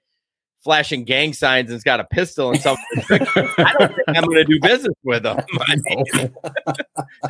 flashing 0.65 1.05
gang 1.05 1.33
signs 1.33 1.71
and's 1.71 1.85
got 1.85 2.01
a 2.01 2.05
pistol 2.05 2.51
and 2.51 2.61
something, 2.61 2.85
I 3.11 3.75
don't 3.79 3.95
think 3.95 4.09
I'm 4.09 4.25
going 4.25 4.37
to 4.37 4.45
do 4.45 4.59
business 4.61 4.95
with 5.05 5.25
him. 5.25 5.39
I 5.69 5.77
mean, 5.77 6.07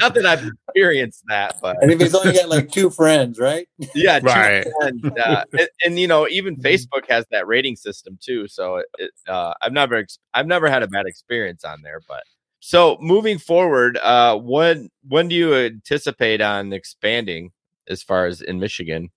not 0.00 0.14
that 0.14 0.26
I've 0.26 0.46
experienced 0.46 1.22
that, 1.28 1.56
but 1.60 1.76
and 1.82 1.92
if 1.92 2.00
he's 2.00 2.14
only 2.14 2.32
got 2.32 2.48
like 2.48 2.70
two 2.70 2.90
friends, 2.90 3.38
right? 3.38 3.68
yeah, 3.94 4.18
two 4.20 4.26
Right. 4.26 4.66
and, 4.80 5.18
uh, 5.18 5.44
and, 5.52 5.68
and, 5.84 5.98
you 6.00 6.08
know, 6.08 6.26
even 6.28 6.56
Facebook 6.56 7.08
has 7.08 7.26
that 7.30 7.46
rating 7.46 7.76
system 7.76 8.18
too. 8.20 8.48
So 8.48 8.76
it, 8.76 8.86
it, 8.98 9.10
uh, 9.28 9.54
I've 9.60 9.72
never, 9.72 9.96
ex- 9.96 10.18
I've 10.34 10.46
never 10.46 10.68
had 10.70 10.82
a 10.82 10.88
bad 10.88 11.06
experience 11.06 11.64
on 11.64 11.82
there. 11.82 12.00
But 12.08 12.22
so 12.60 12.96
moving 13.00 13.38
forward, 13.38 13.98
uh, 13.98 14.36
when 14.38 14.90
when 15.06 15.28
do 15.28 15.34
you 15.34 15.54
anticipate 15.54 16.40
on 16.40 16.72
expanding 16.72 17.52
as 17.88 18.02
far 18.02 18.26
as 18.26 18.40
in 18.40 18.58
Michigan? 18.58 19.10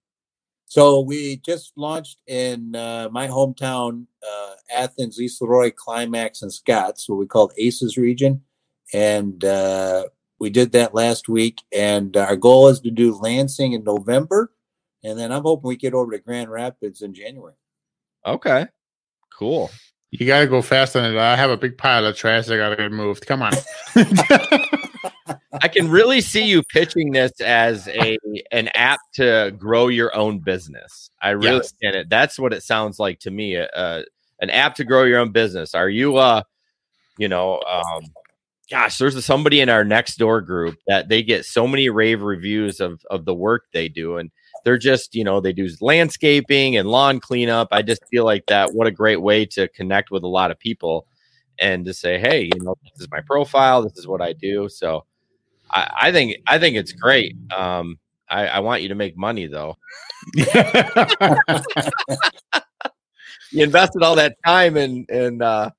So 0.72 1.02
we 1.02 1.36
just 1.36 1.74
launched 1.76 2.22
in 2.28 2.78
uh, 2.78 3.10
my 3.12 3.28
hometown, 3.28 4.06
uh, 4.26 4.54
Athens, 4.74 5.20
East 5.20 5.42
Leroy, 5.42 5.70
Climax, 5.76 6.44
and 6.44 6.54
Scotts, 6.54 7.10
what 7.10 7.20
we 7.20 7.26
called 7.26 7.52
ACES 7.58 7.98
region, 7.98 8.42
and 8.94 9.44
uh, 9.44 10.06
we 10.40 10.50
did 10.50 10.72
that 10.72 10.96
last 10.96 11.28
week. 11.28 11.62
And 11.74 12.16
our 12.16 12.38
goal 12.38 12.70
is 12.70 12.80
to 12.80 12.90
do 12.90 13.14
Lansing 13.14 13.74
in 13.74 13.84
November, 13.84 14.54
and 15.04 15.20
then 15.20 15.34
I'm 15.34 15.42
hoping 15.42 15.68
we 15.68 15.76
get 15.76 15.94
over 15.94 16.14
to 16.14 16.20
Grand 16.20 16.50
Rapids 16.50 17.02
in 17.02 17.14
January. 17.14 17.56
Okay, 18.26 18.66
cool. 19.38 19.70
You 20.12 20.26
gotta 20.26 20.48
go 20.48 20.62
faster 20.62 21.02
than 21.02 21.16
that. 21.16 21.34
I 21.34 21.36
have 21.36 21.50
a 21.50 21.58
big 21.58 21.78
pile 21.78 22.06
of 22.06 22.16
trash 22.16 22.46
that 22.46 22.56
gotta 22.56 22.78
get 22.78 22.94
moved. 22.94 23.28
Come 23.28 23.42
on. 23.42 23.52
I 25.62 25.68
can 25.68 25.90
really 25.90 26.22
see 26.22 26.44
you 26.46 26.64
pitching 26.64 27.12
this 27.12 27.40
as 27.42 27.88
a 27.90 28.18
an 28.52 28.70
app 28.70 29.00
to 29.16 29.54
grow 29.58 29.88
your 29.88 30.16
own 30.16 30.40
business. 30.40 31.12
I 31.22 31.32
really 31.32 31.58
Yes. 31.58 31.74
can 31.82 31.96
it. 31.96 32.10
That's 32.10 32.40
what 32.40 32.54
it 32.54 32.64
sounds 32.64 33.00
like 33.00 33.20
to 33.20 33.32
me. 33.32 33.58
Uh, 33.58 34.04
an 34.42 34.50
app 34.50 34.76
to 34.76 34.84
grow 34.84 35.04
your 35.04 35.20
own 35.20 35.32
business. 35.32 35.76
Are 35.76 35.90
you 35.90 36.18
uh, 36.18 36.44
you 37.18 37.28
know, 37.28 37.62
um, 37.68 38.04
gosh, 38.70 38.98
there's 38.98 39.24
somebody 39.24 39.60
in 39.62 39.70
our 39.70 39.84
next 39.84 40.16
door 40.18 40.42
group 40.42 40.78
that 40.88 41.10
they 41.10 41.22
get 41.22 41.46
so 41.46 41.68
many 41.68 41.90
rave 41.90 42.22
reviews 42.22 42.80
of 42.80 43.02
of 43.12 43.26
the 43.26 43.36
work 43.36 43.66
they 43.74 43.88
do, 43.88 44.18
and 44.18 44.32
they're 44.66 44.78
just 44.80 45.14
you 45.14 45.24
know 45.24 45.40
they 45.42 45.54
do 45.54 45.70
landscaping 45.80 46.78
and 46.78 46.90
lawn 46.90 47.20
cleanup. 47.20 47.68
I 47.72 47.84
just 47.84 48.02
feel 48.10 48.26
like 48.26 48.46
that. 48.48 48.74
What 48.74 48.88
a 48.88 48.92
great 48.92 49.22
way 49.22 49.46
to 49.48 49.68
connect 49.70 50.10
with 50.12 50.24
a 50.24 50.28
lot 50.28 50.50
of 50.52 50.58
people 50.60 51.06
and 51.60 51.86
to 51.86 51.94
say, 51.94 52.18
hey, 52.18 52.44
you 52.44 52.60
know, 52.64 52.76
this 52.84 53.02
is 53.02 53.12
my 53.12 53.22
profile. 53.22 53.84
This 53.84 53.98
is 53.98 54.08
what 54.08 54.22
I 54.22 54.34
do. 54.34 54.68
So 54.68 55.06
I, 55.72 55.92
I 56.04 56.12
think 56.12 56.38
I 56.48 56.60
think 56.60 56.76
it's 56.76 56.92
great. 56.92 57.36
Um, 57.56 57.98
I, 58.30 58.48
I 58.48 58.60
want 58.60 58.82
you 58.82 58.90
to 58.90 58.96
make 58.96 59.18
money 59.18 59.48
though. 59.48 59.78
you 60.36 60.46
invested 63.64 64.04
all 64.04 64.16
that 64.16 64.38
time 64.46 64.78
and 64.78 65.10
and 65.10 65.42
uh 65.42 65.70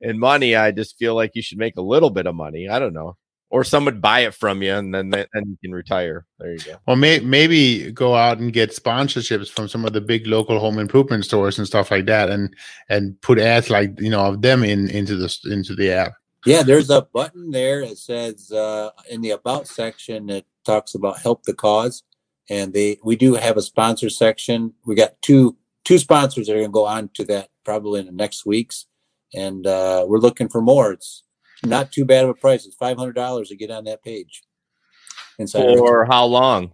and 0.00 0.18
money. 0.18 0.56
I 0.56 0.70
just 0.70 0.96
feel 0.98 1.14
like 1.14 1.32
you 1.34 1.42
should 1.42 1.58
make 1.58 1.76
a 1.76 1.82
little 1.82 2.10
bit 2.10 2.26
of 2.26 2.34
money. 2.34 2.68
I 2.68 2.78
don't 2.78 2.94
know. 2.94 3.16
Or 3.50 3.64
someone 3.64 3.98
buy 4.00 4.20
it 4.20 4.34
from 4.34 4.62
you 4.62 4.72
and 4.72 4.94
then 4.94 5.10
then 5.10 5.26
you 5.34 5.56
can 5.62 5.72
retire. 5.72 6.24
There 6.38 6.52
you 6.52 6.60
go. 6.60 6.76
Well, 6.86 6.96
may, 6.96 7.18
maybe 7.18 7.90
go 7.90 8.14
out 8.14 8.38
and 8.38 8.52
get 8.52 8.70
sponsorships 8.70 9.50
from 9.50 9.66
some 9.68 9.84
of 9.84 9.92
the 9.92 10.00
big 10.00 10.26
local 10.26 10.60
home 10.60 10.78
improvement 10.78 11.24
stores 11.24 11.58
and 11.58 11.66
stuff 11.66 11.90
like 11.90 12.06
that, 12.06 12.30
and 12.30 12.54
and 12.88 13.20
put 13.22 13.40
ads 13.40 13.68
like 13.68 14.00
you 14.00 14.08
know 14.08 14.24
of 14.24 14.40
them 14.40 14.62
in 14.62 14.88
into 14.88 15.16
the 15.16 15.36
into 15.50 15.74
the 15.74 15.90
app. 15.90 16.12
Yeah, 16.46 16.62
there's 16.62 16.90
a 16.90 17.02
button 17.02 17.50
there. 17.50 17.86
that 17.86 17.98
says 17.98 18.50
uh, 18.50 18.90
in 19.10 19.20
the 19.20 19.30
about 19.30 19.68
section 19.68 20.26
that 20.26 20.44
talks 20.64 20.94
about 20.94 21.20
help 21.20 21.42
the 21.42 21.54
cause, 21.54 22.02
and 22.48 22.72
they 22.72 22.98
we 23.04 23.16
do 23.16 23.34
have 23.34 23.56
a 23.56 23.62
sponsor 23.62 24.08
section. 24.08 24.74
We 24.86 24.94
got 24.94 25.20
two 25.22 25.56
two 25.84 25.98
sponsors 25.98 26.46
that 26.46 26.54
are 26.54 26.60
going 26.60 26.70
to 26.70 26.72
go 26.72 26.86
on 26.86 27.10
to 27.14 27.24
that 27.24 27.48
probably 27.64 28.00
in 28.00 28.06
the 28.06 28.12
next 28.12 28.46
weeks, 28.46 28.86
and 29.34 29.66
uh, 29.66 30.04
we're 30.08 30.18
looking 30.18 30.48
for 30.48 30.62
more. 30.62 30.92
It's 30.92 31.24
not 31.62 31.92
too 31.92 32.04
bad 32.04 32.24
of 32.24 32.30
a 32.30 32.34
price. 32.34 32.64
It's 32.66 32.76
five 32.76 32.96
hundred 32.96 33.14
dollars 33.14 33.48
to 33.48 33.56
get 33.56 33.70
on 33.70 33.84
that 33.84 34.02
page. 34.02 34.42
Inside 35.38 35.78
for 35.78 36.06
how 36.06 36.24
long? 36.24 36.72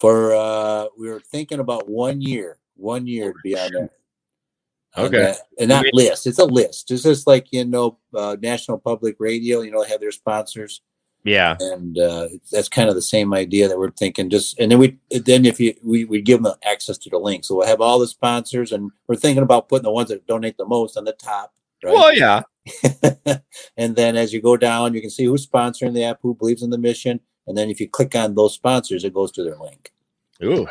For 0.00 0.34
uh, 0.34 0.86
we 0.98 1.08
were 1.08 1.20
thinking 1.20 1.60
about 1.60 1.88
one 1.88 2.20
year. 2.20 2.58
One 2.76 3.06
year 3.06 3.32
to 3.32 3.38
be 3.42 3.56
on 3.56 3.70
there. 3.72 3.90
Okay. 4.96 5.28
And, 5.28 5.36
and 5.58 5.68
not 5.68 5.86
list. 5.92 6.26
It's 6.26 6.38
a 6.38 6.44
list. 6.44 6.90
It's 6.90 7.02
just 7.02 7.26
like 7.26 7.48
you 7.52 7.64
know, 7.64 7.98
uh, 8.14 8.36
National 8.40 8.78
Public 8.78 9.16
Radio. 9.18 9.60
You 9.60 9.70
know, 9.70 9.82
have 9.82 10.00
their 10.00 10.12
sponsors. 10.12 10.80
Yeah. 11.24 11.56
And 11.58 11.98
uh, 11.98 12.28
that's 12.52 12.68
kind 12.68 12.90
of 12.90 12.94
the 12.94 13.02
same 13.02 13.32
idea 13.32 13.66
that 13.66 13.78
we're 13.78 13.90
thinking. 13.90 14.28
Just 14.28 14.58
and 14.60 14.70
then 14.70 14.78
we 14.78 14.98
then 15.10 15.46
if 15.46 15.58
you 15.58 15.74
we 15.82 16.04
we 16.04 16.20
give 16.20 16.42
them 16.42 16.54
access 16.64 16.98
to 16.98 17.10
the 17.10 17.18
link, 17.18 17.44
so 17.44 17.56
we'll 17.56 17.66
have 17.66 17.80
all 17.80 17.98
the 17.98 18.06
sponsors, 18.06 18.72
and 18.72 18.90
we're 19.08 19.16
thinking 19.16 19.42
about 19.42 19.68
putting 19.68 19.84
the 19.84 19.90
ones 19.90 20.10
that 20.10 20.26
donate 20.26 20.58
the 20.58 20.66
most 20.66 20.96
on 20.96 21.04
the 21.04 21.12
top. 21.12 21.52
Right? 21.82 21.94
Well, 21.94 22.14
yeah. 22.14 22.42
and 23.76 23.96
then 23.96 24.16
as 24.16 24.32
you 24.32 24.40
go 24.40 24.56
down, 24.56 24.94
you 24.94 25.00
can 25.00 25.10
see 25.10 25.24
who's 25.24 25.46
sponsoring 25.46 25.92
the 25.92 26.04
app, 26.04 26.18
who 26.22 26.34
believes 26.34 26.62
in 26.62 26.70
the 26.70 26.78
mission, 26.78 27.20
and 27.46 27.56
then 27.56 27.70
if 27.70 27.80
you 27.80 27.88
click 27.88 28.14
on 28.14 28.34
those 28.34 28.54
sponsors, 28.54 29.04
it 29.04 29.14
goes 29.14 29.32
to 29.32 29.42
their 29.42 29.56
link. 29.56 29.92
Ooh, 30.42 30.66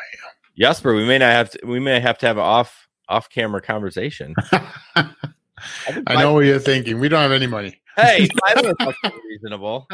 Jasper, 0.57 0.93
we 0.93 1.05
may 1.05 1.17
not 1.17 1.31
have 1.31 1.49
to. 1.51 1.65
We 1.65 1.79
may 1.79 1.99
have 1.99 2.19
to 2.19 2.27
have 2.27 2.38
an 2.38 2.43
off 2.43 2.83
off 3.10 3.30
camera 3.30 3.62
conversation. 3.62 4.34
I 6.08 6.16
know 6.16 6.34
what 6.34 6.46
you're 6.46 6.60
thinking. 6.60 7.00
We 7.00 7.10
don't 7.10 7.22
have 7.22 7.32
any 7.32 7.48
money. 7.48 7.80
Hey, 7.96 8.28
reasonable. 9.30 9.88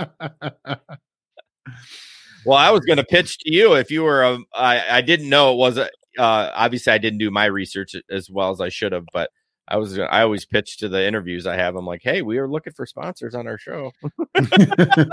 well, 2.45 2.57
I 2.57 2.71
was 2.71 2.81
going 2.81 2.97
to 2.97 3.03
pitch 3.03 3.39
to 3.39 3.53
you 3.53 3.73
if 3.75 3.91
you 3.91 4.03
were. 4.03 4.23
A, 4.23 4.39
I, 4.55 4.97
I 4.97 5.01
didn't 5.01 5.29
know 5.29 5.53
it 5.53 5.57
was 5.57 5.77
a. 5.77 5.89
Uh, 6.17 6.51
obviously, 6.53 6.91
I 6.91 6.97
didn't 6.97 7.19
do 7.19 7.29
my 7.29 7.45
research 7.45 7.95
as 8.09 8.29
well 8.29 8.51
as 8.51 8.61
I 8.61 8.69
should 8.69 8.93
have, 8.93 9.05
but 9.13 9.29
I 9.67 9.77
was. 9.77 9.99
I 9.99 10.21
always 10.21 10.45
pitch 10.45 10.77
to 10.77 10.89
the 10.89 11.05
interviews 11.05 11.45
I 11.45 11.55
have. 11.55 11.75
I'm 11.75 11.85
like, 11.85 12.01
hey, 12.03 12.21
we 12.21 12.37
are 12.37 12.47
looking 12.47 12.73
for 12.73 12.85
sponsors 12.85 13.35
on 13.35 13.47
our 13.47 13.57
show. 13.57 13.91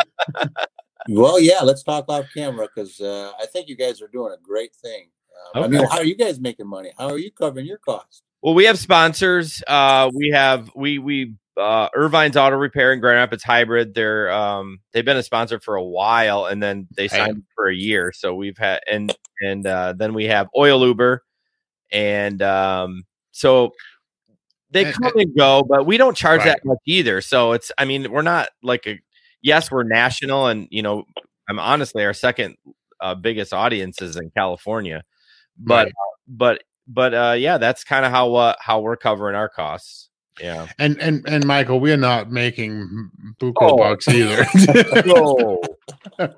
well, 1.09 1.39
yeah, 1.41 1.61
let's 1.63 1.83
talk 1.83 2.07
off 2.09 2.27
camera 2.33 2.69
because 2.75 3.01
uh, 3.01 3.33
I 3.41 3.47
think 3.47 3.69
you 3.69 3.77
guys 3.77 4.01
are 4.01 4.09
doing 4.09 4.33
a 4.33 4.41
great 4.43 4.75
thing. 4.75 5.11
Um, 5.55 5.65
okay. 5.65 5.77
I 5.77 5.81
mean, 5.81 5.89
how 5.89 5.99
are 5.99 6.05
you 6.05 6.17
guys 6.17 6.41
making 6.41 6.67
money? 6.67 6.93
How 6.99 7.09
are 7.09 7.19
you 7.19 7.31
covering 7.31 7.67
your 7.67 7.79
costs? 7.79 8.23
Well, 8.43 8.55
we 8.55 8.65
have 8.65 8.79
sponsors. 8.79 9.63
Uh, 9.67 10.11
we 10.15 10.31
have 10.31 10.71
we 10.75 10.99
we 10.99 11.35
uh, 11.57 11.89
Ervine's 11.97 12.37
Auto 12.37 12.57
Repair 12.57 12.93
in 12.93 13.01
Grand 13.01 13.17
Rapids 13.17 13.43
Hybrid. 13.43 13.95
They're 13.95 14.31
um, 14.31 14.81
they've 14.93 15.05
been 15.05 15.17
a 15.17 15.23
sponsor 15.23 15.59
for 15.59 15.77
a 15.77 15.85
while, 15.85 16.47
and 16.47 16.63
then 16.63 16.87
they 16.95 17.09
signed 17.09 17.43
for 17.55 17.69
a 17.69 17.75
year. 17.75 18.13
So 18.15 18.35
we've 18.35 18.59
had 18.59 18.81
and 18.91 19.15
and 19.41 19.67
uh, 19.67 19.95
then 19.97 20.15
we 20.15 20.25
have 20.27 20.49
Oiluber, 20.57 21.21
and 21.91 22.43
um, 22.43 23.05
so 23.33 23.73
they 24.71 24.93
come 24.93 25.13
and 25.17 25.37
go, 25.37 25.63
but 25.63 25.87
we 25.87 25.97
don't 25.97 26.17
charge 26.17 26.41
right. 26.41 26.49
that 26.49 26.65
much 26.65 26.79
either. 26.87 27.21
So 27.21 27.53
it's 27.53 27.73
I 27.79 27.85
mean 27.85 28.11
we're 28.11 28.23
not 28.23 28.49
like 28.63 28.87
a 28.87 29.01
yes 29.43 29.71
we're 29.71 29.85
national, 29.85 30.49
and 30.49 30.69
you 30.71 30.83
know 30.83 31.05
I'm 31.49 31.59
honestly 31.59 32.05
our 32.05 32.15
second 32.15 32.57
uh, 33.01 33.15
biggest 33.15 33.53
audience 33.53 34.03
is 34.03 34.17
in 34.17 34.31
California, 34.31 35.05
but 35.59 35.87
right. 35.87 35.93
but 36.29 36.63
but 36.89 37.15
uh, 37.15 37.35
yeah, 37.37 37.59
that's 37.59 37.85
kind 37.85 38.05
of 38.05 38.13
how 38.13 38.35
uh, 38.35 38.55
how 38.61 38.81
we're 38.81 38.97
covering 38.97 39.35
our 39.35 39.49
costs. 39.49 40.09
Yeah. 40.41 40.69
And 40.79 41.01
and 41.01 41.27
and 41.27 41.47
Michael, 41.47 41.81
we're 41.81 41.97
not 41.97 42.31
making 42.31 43.11
buco 43.41 43.55
oh. 43.61 43.77
bucks 43.79 44.09
either. 44.09 44.45
no. 45.07 45.61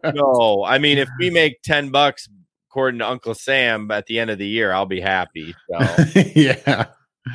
No. 0.05 0.65
I 0.65 0.79
mean, 0.79 0.99
if 0.99 1.09
we 1.19 1.31
make 1.31 1.63
10 1.65 1.91
bucks 1.91 2.29
according 2.71 3.01
to 3.01 3.09
Uncle 3.09 3.35
Sam 3.35 3.91
at 3.91 4.07
the 4.07 4.19
end 4.21 4.31
of 4.31 4.39
the 4.39 4.47
year, 4.47 4.73
I'll 4.73 4.87
be 4.87 5.01
happy. 5.01 5.55
So 5.71 6.05
yeah. 6.35 6.87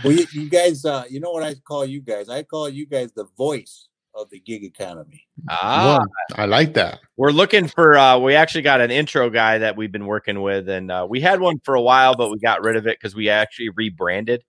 Well, 0.03 0.13
you, 0.13 0.25
you 0.31 0.49
guys, 0.49 0.85
uh, 0.85 1.03
you 1.09 1.19
know 1.19 1.31
what 1.31 1.43
I 1.43 1.55
call 1.55 1.85
you 1.85 2.01
guys? 2.01 2.29
I 2.29 2.43
call 2.43 2.69
you 2.69 2.85
guys 2.85 3.11
the 3.11 3.25
voice 3.37 3.89
of 4.15 4.29
the 4.29 4.39
gig 4.39 4.63
economy. 4.63 5.25
Ah, 5.49 5.99
well, 5.99 6.05
I 6.35 6.45
like 6.45 6.75
that. 6.75 6.99
We're 7.17 7.31
looking 7.31 7.67
for. 7.67 7.97
Uh, 7.97 8.19
we 8.19 8.35
actually 8.35 8.61
got 8.61 8.81
an 8.81 8.91
intro 8.91 9.29
guy 9.29 9.57
that 9.57 9.75
we've 9.75 9.91
been 9.91 10.05
working 10.05 10.41
with, 10.41 10.69
and 10.69 10.91
uh, 10.91 11.07
we 11.09 11.19
had 11.19 11.39
one 11.39 11.59
for 11.63 11.75
a 11.75 11.81
while, 11.81 12.15
but 12.15 12.29
we 12.31 12.39
got 12.39 12.63
rid 12.63 12.75
of 12.75 12.87
it 12.87 12.99
because 12.99 13.15
we 13.15 13.29
actually 13.29 13.69
rebranded 13.69 14.43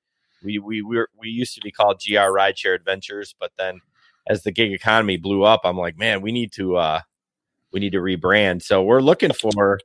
we 0.44 0.58
we 0.58 0.82
we, 0.82 0.96
were, 0.96 1.08
we 1.18 1.28
used 1.28 1.54
to 1.54 1.60
be 1.60 1.72
called 1.72 2.00
GR 2.06 2.18
Rideshare 2.18 2.74
Adventures, 2.74 3.34
but 3.40 3.52
then 3.58 3.80
as 4.28 4.42
the 4.42 4.52
gig 4.52 4.72
economy 4.72 5.16
blew 5.16 5.42
up, 5.42 5.62
I'm 5.64 5.76
like, 5.76 5.98
man, 5.98 6.20
we 6.20 6.30
need 6.30 6.52
to 6.52 6.76
uh 6.76 7.00
we 7.72 7.80
need 7.80 7.92
to 7.92 7.98
rebrand. 7.98 8.62
So 8.62 8.82
we're 8.82 9.00
looking 9.00 9.32
for 9.32 9.80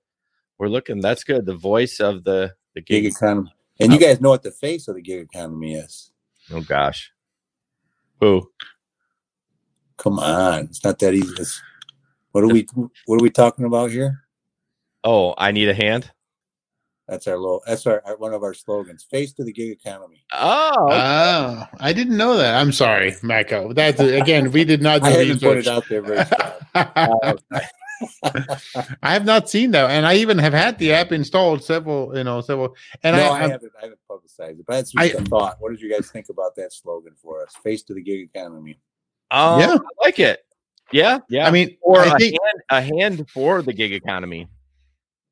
we're 0.57 0.67
looking. 0.67 0.99
That's 0.99 1.23
good. 1.23 1.45
The 1.45 1.55
voice 1.55 1.99
of 1.99 2.23
the 2.25 2.53
the 2.75 2.81
gig, 2.81 3.03
gig 3.03 3.13
economy, 3.13 3.53
and 3.79 3.93
you 3.93 3.99
guys 3.99 4.21
know 4.21 4.29
what 4.29 4.43
the 4.43 4.51
face 4.51 4.87
of 4.87 4.95
the 4.95 5.01
gig 5.01 5.21
economy 5.31 5.75
is. 5.75 6.11
Oh 6.51 6.61
gosh, 6.61 7.11
who? 8.19 8.49
Come 9.99 10.17
on, 10.17 10.65
it's 10.65 10.83
not 10.83 10.97
that 10.99 11.13
easy. 11.13 11.33
It's, 11.37 11.61
what 12.31 12.43
are 12.43 12.47
we? 12.47 12.65
What 13.05 13.19
are 13.19 13.23
we 13.23 13.29
talking 13.29 13.65
about 13.65 13.91
here? 13.91 14.23
Oh, 15.03 15.33
I 15.37 15.51
need 15.51 15.67
a 15.67 15.73
hand. 15.73 16.09
That's 17.07 17.27
our 17.27 17.37
little. 17.37 17.61
That's 17.67 17.85
our, 17.85 18.01
our, 18.05 18.17
one 18.17 18.33
of 18.33 18.43
our 18.43 18.53
slogans. 18.53 19.03
Face 19.03 19.33
to 19.33 19.43
the 19.43 19.51
gig 19.51 19.71
economy. 19.71 20.23
Oh, 20.31 20.87
oh, 20.89 21.67
I 21.79 21.91
didn't 21.91 22.15
know 22.15 22.37
that. 22.37 22.55
I'm 22.55 22.71
sorry, 22.71 23.15
Mako. 23.23 23.73
That's 23.73 23.99
again, 23.99 24.51
we 24.51 24.63
did 24.63 24.81
not. 24.81 25.03
I 25.03 25.09
haven't 25.09 25.41
put 25.41 25.57
it 25.57 25.67
out 25.67 25.83
there 25.89 26.01
very 26.01 26.25
I 29.03 29.13
have 29.13 29.25
not 29.25 29.49
seen 29.49 29.71
that, 29.71 29.89
and 29.89 30.05
I 30.05 30.15
even 30.15 30.37
have 30.37 30.53
had 30.53 30.77
the 30.77 30.93
app 30.93 31.11
installed 31.11 31.61
several, 31.61 32.15
you 32.15 32.23
know, 32.23 32.39
several. 32.39 32.75
And 33.03 33.17
no, 33.17 33.23
I, 33.23 33.35
I, 33.35 33.39
haven't. 33.39 33.63
I 33.77 33.81
haven't 33.81 33.99
publicized 34.07 34.59
it, 34.59 34.65
but 34.65 34.75
that's 34.75 34.91
just 34.91 35.15
I, 35.15 35.17
a 35.17 35.25
thought. 35.25 35.57
What 35.59 35.71
did 35.71 35.81
you 35.81 35.91
guys 35.91 36.09
think 36.09 36.29
about 36.29 36.55
that 36.55 36.71
slogan 36.71 37.15
for 37.21 37.43
us? 37.43 37.53
Face 37.63 37.83
to 37.83 37.93
the 37.93 38.01
gig 38.01 38.29
economy. 38.33 38.79
Um, 39.31 39.59
yeah, 39.59 39.75
I 39.75 40.05
like 40.05 40.19
it. 40.19 40.39
Yeah, 40.91 41.19
yeah. 41.29 41.47
I 41.47 41.51
mean, 41.51 41.77
or 41.81 41.99
I 41.99 42.15
a 42.15 42.17
think, 42.17 42.37
hand, 42.43 42.61
a 42.69 42.81
hand 42.81 43.29
for 43.29 43.61
the 43.61 43.73
gig 43.73 43.93
economy. 43.93 44.47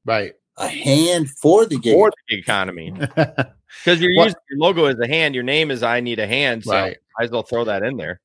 Right 0.06 0.34
a 0.58 0.68
hand 0.68 1.30
for 1.30 1.66
the 1.66 1.78
gig, 1.78 1.94
for 1.94 2.10
the 2.10 2.36
gig 2.36 2.44
economy 2.44 2.92
because 2.92 4.02
you're 4.02 4.12
using 4.12 4.40
your 4.50 4.60
logo 4.60 4.86
as 4.86 5.00
a 5.00 5.08
hand. 5.08 5.36
Your 5.36 5.44
name 5.44 5.72
is 5.72 5.84
I 5.84 6.00
need 6.00 6.20
a 6.20 6.28
hand, 6.28 6.64
so 6.64 6.74
right. 6.74 6.98
might 7.18 7.26
as 7.26 7.32
well 7.32 7.44
throw 7.44 7.64
that 7.66 7.84
in 7.84 7.98
there. 7.98 8.20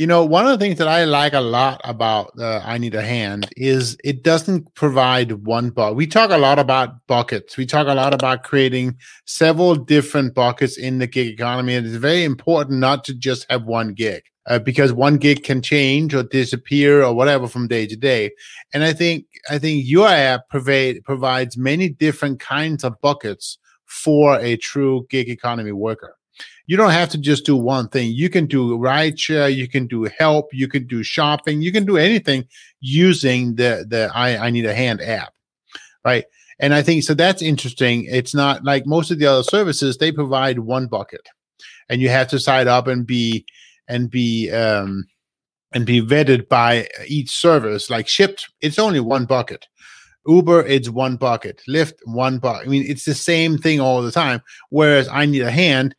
You 0.00 0.06
know, 0.06 0.24
one 0.24 0.46
of 0.46 0.58
the 0.58 0.64
things 0.64 0.78
that 0.78 0.88
I 0.88 1.04
like 1.04 1.34
a 1.34 1.42
lot 1.42 1.78
about 1.84 2.32
uh, 2.38 2.62
I 2.64 2.78
Need 2.78 2.94
a 2.94 3.02
Hand 3.02 3.50
is 3.58 3.98
it 4.02 4.22
doesn't 4.22 4.74
provide 4.74 5.44
one 5.44 5.68
bucket. 5.68 5.94
We 5.94 6.06
talk 6.06 6.30
a 6.30 6.38
lot 6.38 6.58
about 6.58 7.06
buckets. 7.06 7.58
We 7.58 7.66
talk 7.66 7.86
a 7.86 7.92
lot 7.92 8.14
about 8.14 8.42
creating 8.42 8.96
several 9.26 9.74
different 9.74 10.34
buckets 10.34 10.78
in 10.78 11.00
the 11.00 11.06
gig 11.06 11.26
economy. 11.28 11.74
And 11.74 11.86
it's 11.86 11.96
very 11.96 12.24
important 12.24 12.80
not 12.80 13.04
to 13.04 13.14
just 13.14 13.44
have 13.50 13.64
one 13.64 13.92
gig 13.92 14.22
uh, 14.46 14.60
because 14.60 14.90
one 14.90 15.18
gig 15.18 15.44
can 15.44 15.60
change 15.60 16.14
or 16.14 16.22
disappear 16.22 17.02
or 17.02 17.12
whatever 17.12 17.46
from 17.46 17.68
day 17.68 17.86
to 17.86 17.94
day. 17.94 18.30
And 18.72 18.82
I 18.82 18.94
think 18.94 19.26
I 19.50 19.58
think 19.58 19.82
your 19.84 20.08
app 20.08 20.48
provide, 20.48 21.04
provides 21.04 21.58
many 21.58 21.90
different 21.90 22.40
kinds 22.40 22.84
of 22.84 22.98
buckets 23.02 23.58
for 23.84 24.40
a 24.40 24.56
true 24.56 25.06
gig 25.10 25.28
economy 25.28 25.72
worker. 25.72 26.16
You 26.66 26.76
don't 26.76 26.90
have 26.90 27.08
to 27.10 27.18
just 27.18 27.44
do 27.44 27.56
one 27.56 27.88
thing. 27.88 28.12
You 28.12 28.30
can 28.30 28.46
do 28.46 28.78
rideshare, 28.78 29.54
you 29.54 29.68
can 29.68 29.86
do 29.86 30.08
help, 30.18 30.50
you 30.52 30.68
can 30.68 30.86
do 30.86 31.02
shopping, 31.02 31.62
you 31.62 31.72
can 31.72 31.84
do 31.84 31.96
anything 31.96 32.46
using 32.80 33.56
the 33.56 33.84
the 33.88 34.10
I, 34.14 34.46
I 34.46 34.50
need 34.50 34.66
a 34.66 34.74
hand 34.74 35.00
app, 35.00 35.32
right? 36.04 36.24
And 36.58 36.74
I 36.74 36.82
think 36.82 37.02
so 37.04 37.14
that's 37.14 37.42
interesting. 37.42 38.04
It's 38.04 38.34
not 38.34 38.64
like 38.64 38.86
most 38.86 39.10
of 39.10 39.18
the 39.18 39.26
other 39.26 39.42
services; 39.42 39.96
they 39.96 40.12
provide 40.12 40.58
one 40.60 40.86
bucket, 40.86 41.26
and 41.88 42.00
you 42.00 42.08
have 42.10 42.28
to 42.28 42.38
sign 42.38 42.68
up 42.68 42.86
and 42.86 43.06
be 43.06 43.46
and 43.88 44.10
be 44.10 44.50
um, 44.50 45.06
and 45.72 45.86
be 45.86 46.02
vetted 46.02 46.48
by 46.48 46.88
each 47.06 47.30
service. 47.30 47.90
Like 47.90 48.06
Shipt, 48.06 48.50
it's 48.60 48.78
only 48.78 49.00
one 49.00 49.24
bucket. 49.24 49.66
Uber, 50.26 50.66
it's 50.66 50.88
one 50.88 51.16
bucket. 51.16 51.62
Lyft, 51.68 51.94
one 52.04 52.38
bucket. 52.38 52.66
I 52.66 52.70
mean, 52.70 52.84
it's 52.86 53.04
the 53.04 53.14
same 53.14 53.58
thing 53.58 53.80
all 53.80 54.02
the 54.02 54.12
time. 54.12 54.42
Whereas 54.68 55.08
I 55.08 55.26
need 55.26 55.42
a 55.42 55.50
hand, 55.50 55.94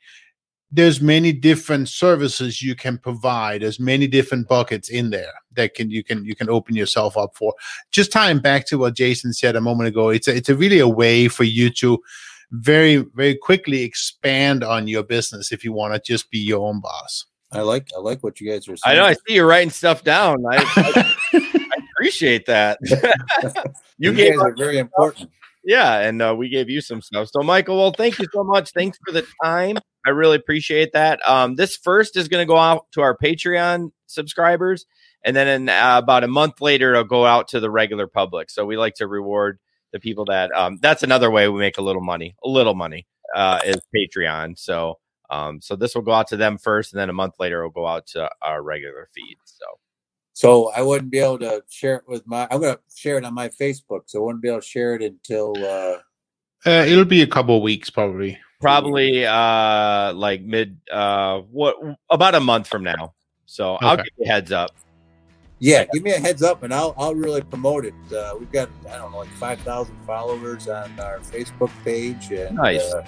there's 0.72 1.02
many 1.02 1.34
different 1.34 1.90
services 1.90 2.62
you 2.62 2.76
can 2.76 2.98
provide. 2.98 3.62
There's 3.62 3.80
many 3.80 4.08
different 4.08 4.48
buckets 4.48 4.90
in 4.90 5.10
there 5.10 5.34
that 5.54 5.74
can 5.74 5.90
you 5.90 6.04
can 6.04 6.24
you 6.24 6.36
can 6.36 6.50
open 6.50 6.76
yourself 6.76 7.18
up 7.18 7.36
for. 7.36 7.54
Just 7.92 8.12
tying 8.12 8.40
back 8.40 8.66
to 8.68 8.78
what 8.78 8.96
Jason 8.96 9.34
said 9.34 9.56
a 9.56 9.62
moment 9.62 9.90
ago, 9.90 10.10
it's 10.10 10.28
a, 10.28 10.36
it's 10.36 10.50
a 10.50 10.56
really 10.56 10.80
a 10.80 10.88
way 10.88 11.28
for 11.28 11.44
you 11.44 11.70
to 11.72 12.00
very 12.52 12.98
very 13.16 13.36
quickly 13.36 13.84
expand 13.84 14.64
on 14.64 14.88
your 14.88 15.04
business 15.04 15.52
if 15.52 15.64
you 15.64 15.74
want 15.74 15.94
to 15.94 16.00
just 16.00 16.30
be 16.32 16.40
your 16.40 16.68
own 16.68 16.80
boss. 16.80 17.26
I 17.52 17.62
like 17.62 17.90
I 17.96 18.00
like 18.00 18.24
what 18.24 18.40
you 18.40 18.50
guys 18.50 18.68
are 18.70 18.78
saying 18.78 18.98
I 18.98 19.02
know. 19.02 19.06
I 19.06 19.14
see 19.14 19.36
you 19.36 19.44
writing 19.44 19.72
stuff 19.72 20.06
down. 20.06 20.44
I, 20.50 20.58
I, 20.58 21.14
I 21.34 21.78
appreciate 21.92 22.46
that. 22.46 22.80
you 23.98 24.12
you 24.12 24.14
gave 24.14 24.32
guys 24.34 24.40
us 24.40 24.46
are 24.46 24.56
very 24.56 24.78
important. 24.78 25.30
Yeah, 25.64 26.00
and 26.00 26.22
uh, 26.22 26.36
we 26.36 26.50
gave 26.50 26.70
you 26.70 26.82
some 26.82 27.02
stuff. 27.02 27.30
So, 27.32 27.44
Michael, 27.44 27.78
well, 27.78 27.92
thank 27.92 28.18
you 28.18 28.26
so 28.34 28.44
much. 28.44 28.72
Thanks 28.72 28.98
for 29.06 29.12
the 29.12 29.26
time. 29.44 29.78
I 30.06 30.10
really 30.10 30.38
appreciate 30.38 30.94
that. 30.94 31.20
Um, 31.28 31.56
this 31.56 31.76
first 31.76 32.18
is 32.18 32.28
going 32.28 32.42
to 32.42 32.52
go 32.52 32.58
out 32.58 32.88
to 32.94 33.02
our 33.02 33.16
Patreon 33.16 33.92
subscribers, 34.08 34.86
and 35.24 35.36
then 35.36 35.48
in 35.48 35.70
uh, 35.70 36.00
about 36.02 36.24
a 36.24 36.28
month 36.28 36.62
later, 36.62 36.92
it'll 36.92 37.04
go 37.04 37.26
out 37.26 37.50
to 37.50 37.60
the 37.60 37.70
regular 37.70 38.08
public. 38.08 38.50
So 38.50 38.66
we 38.66 38.78
like 38.78 38.96
to 38.96 39.08
reward 39.08 39.60
the 39.94 40.00
people 40.00 40.26
that. 40.26 40.52
Um, 40.56 40.80
that's 40.82 41.04
another 41.04 41.30
way 41.30 41.48
we 41.48 41.60
make 41.60 41.78
a 41.78 41.84
little 41.84 42.02
money. 42.02 42.36
A 42.44 42.50
little 42.50 42.76
money 42.76 43.06
uh, 43.36 43.60
is 43.64 43.78
Patreon. 43.96 44.58
So, 44.58 44.98
um, 45.30 45.62
so 45.62 45.76
this 45.76 45.94
will 45.94 46.02
go 46.02 46.14
out 46.14 46.28
to 46.30 46.38
them 46.38 46.58
first, 46.58 46.92
and 46.92 47.00
then 47.00 47.10
a 47.10 47.14
month 47.14 47.36
later, 47.40 47.60
it'll 47.60 47.70
go 47.70 47.86
out 47.86 48.08
to 48.08 48.30
our 48.42 48.64
regular 48.64 49.08
feed. 49.14 49.38
So. 49.46 49.66
So 50.34 50.72
I 50.72 50.82
wouldn't 50.82 51.12
be 51.12 51.20
able 51.20 51.40
to 51.40 51.64
share 51.70 51.96
it 51.98 52.04
with 52.08 52.26
my. 52.26 52.48
I'm 52.50 52.62
going 52.62 52.76
to 52.76 52.80
share 52.96 53.18
it 53.18 53.26
on 53.26 53.34
my 53.34 53.50
Facebook. 53.50 54.02
So 54.08 54.22
I 54.22 54.26
wouldn't 54.26 54.42
be 54.42 54.50
able 54.50 54.62
to 54.62 54.66
share 54.68 54.96
it 54.96 55.02
until. 55.04 55.54
Uh, 55.58 55.98
Uh, 56.66 56.86
it'll 56.88 57.06
be 57.06 57.22
a 57.24 57.28
couple 57.28 57.58
of 57.58 57.64
weeks 57.64 57.90
probably. 57.90 58.38
probably 58.62 59.26
uh 59.26 60.14
like 60.14 60.42
mid 60.44 60.78
uh 60.92 61.40
what 61.50 61.76
about 62.12 62.36
a 62.36 62.40
month 62.40 62.68
from 62.68 62.84
now 62.84 63.12
so 63.48 63.74
i'll 63.82 63.98
give 63.98 64.06
you 64.20 64.26
a 64.26 64.28
heads 64.28 64.52
up 64.52 64.70
yeah, 65.64 65.86
give 65.94 66.02
me 66.02 66.12
a 66.12 66.20
heads 66.20 66.42
up, 66.42 66.64
and 66.64 66.74
I'll 66.74 66.96
I'll 66.98 67.14
really 67.14 67.44
promote 67.44 67.86
it. 67.86 67.94
Uh, 68.12 68.34
we've 68.40 68.52
got 68.52 68.68
I 68.90 68.98
don't 68.98 69.12
know 69.12 69.20
like 69.20 69.30
five 69.38 69.60
thousand 69.62 69.96
followers 70.08 70.68
on 70.68 70.90
our 71.00 71.20
Facebook 71.20 71.70
page, 71.86 72.32
and 72.32 72.56
Nice. 72.58 72.82
uh, 72.92 73.04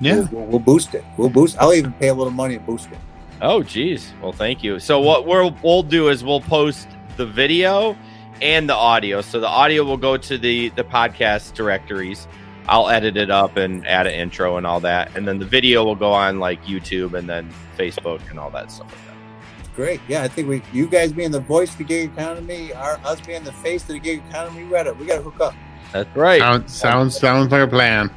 Yeah. 0.00 0.14
we'll, 0.16 0.28
we'll, 0.32 0.46
we'll 0.50 0.58
boost 0.58 0.94
it. 0.96 1.04
We'll 1.16 1.28
boost. 1.30 1.56
I'll 1.60 1.72
even 1.74 1.92
pay 1.92 2.08
a 2.08 2.14
little 2.14 2.32
money 2.32 2.56
and 2.56 2.66
boost 2.66 2.90
it. 2.90 2.98
Oh 3.42 3.62
geez. 3.62 4.12
Well 4.22 4.32
thank 4.32 4.64
you. 4.64 4.78
So 4.78 5.00
what 5.00 5.26
we'll 5.26 5.54
we'll 5.62 5.82
do 5.82 6.08
is 6.08 6.24
we'll 6.24 6.40
post 6.40 6.88
the 7.16 7.26
video 7.26 7.96
and 8.40 8.68
the 8.68 8.74
audio. 8.74 9.20
So 9.20 9.38
the 9.40 9.48
audio 9.48 9.84
will 9.84 9.98
go 9.98 10.16
to 10.16 10.38
the 10.38 10.70
the 10.70 10.84
podcast 10.84 11.52
directories. 11.54 12.26
I'll 12.68 12.88
edit 12.88 13.16
it 13.16 13.30
up 13.30 13.56
and 13.56 13.86
add 13.86 14.06
an 14.06 14.14
intro 14.14 14.56
and 14.56 14.66
all 14.66 14.80
that. 14.80 15.14
And 15.16 15.26
then 15.26 15.38
the 15.38 15.44
video 15.44 15.84
will 15.84 15.96
go 15.96 16.12
on 16.12 16.38
like 16.38 16.64
youtube 16.64 17.14
and 17.14 17.28
then 17.28 17.52
facebook 17.76 18.20
and 18.30 18.38
all 18.38 18.50
that 18.50 18.70
stuff 18.70 18.86
like 18.86 19.06
that. 19.06 19.74
Great. 19.74 20.00
Yeah, 20.06 20.22
I 20.22 20.28
think 20.28 20.48
we 20.48 20.62
you 20.72 20.86
guys 20.86 21.12
being 21.12 21.30
the 21.30 21.40
voice 21.40 21.72
of 21.72 21.78
the 21.78 21.84
gig 21.84 22.10
economy, 22.12 22.72
our 22.74 23.00
us 23.04 23.20
being 23.20 23.42
the 23.42 23.52
face 23.52 23.82
of 23.82 23.88
the 23.88 23.98
gig 23.98 24.22
economy, 24.28 24.64
we 24.64 24.70
got 24.70 24.84
to 24.84 24.92
we 24.94 25.06
got 25.06 25.16
to 25.16 25.22
hook 25.22 25.40
up. 25.40 25.54
that's 25.92 26.14
right. 26.16 26.40
Sounds 26.40 26.74
sounds 26.74 27.18
sounds 27.18 27.50
like 27.50 27.62
a 27.62 27.66
plan. 27.66 28.10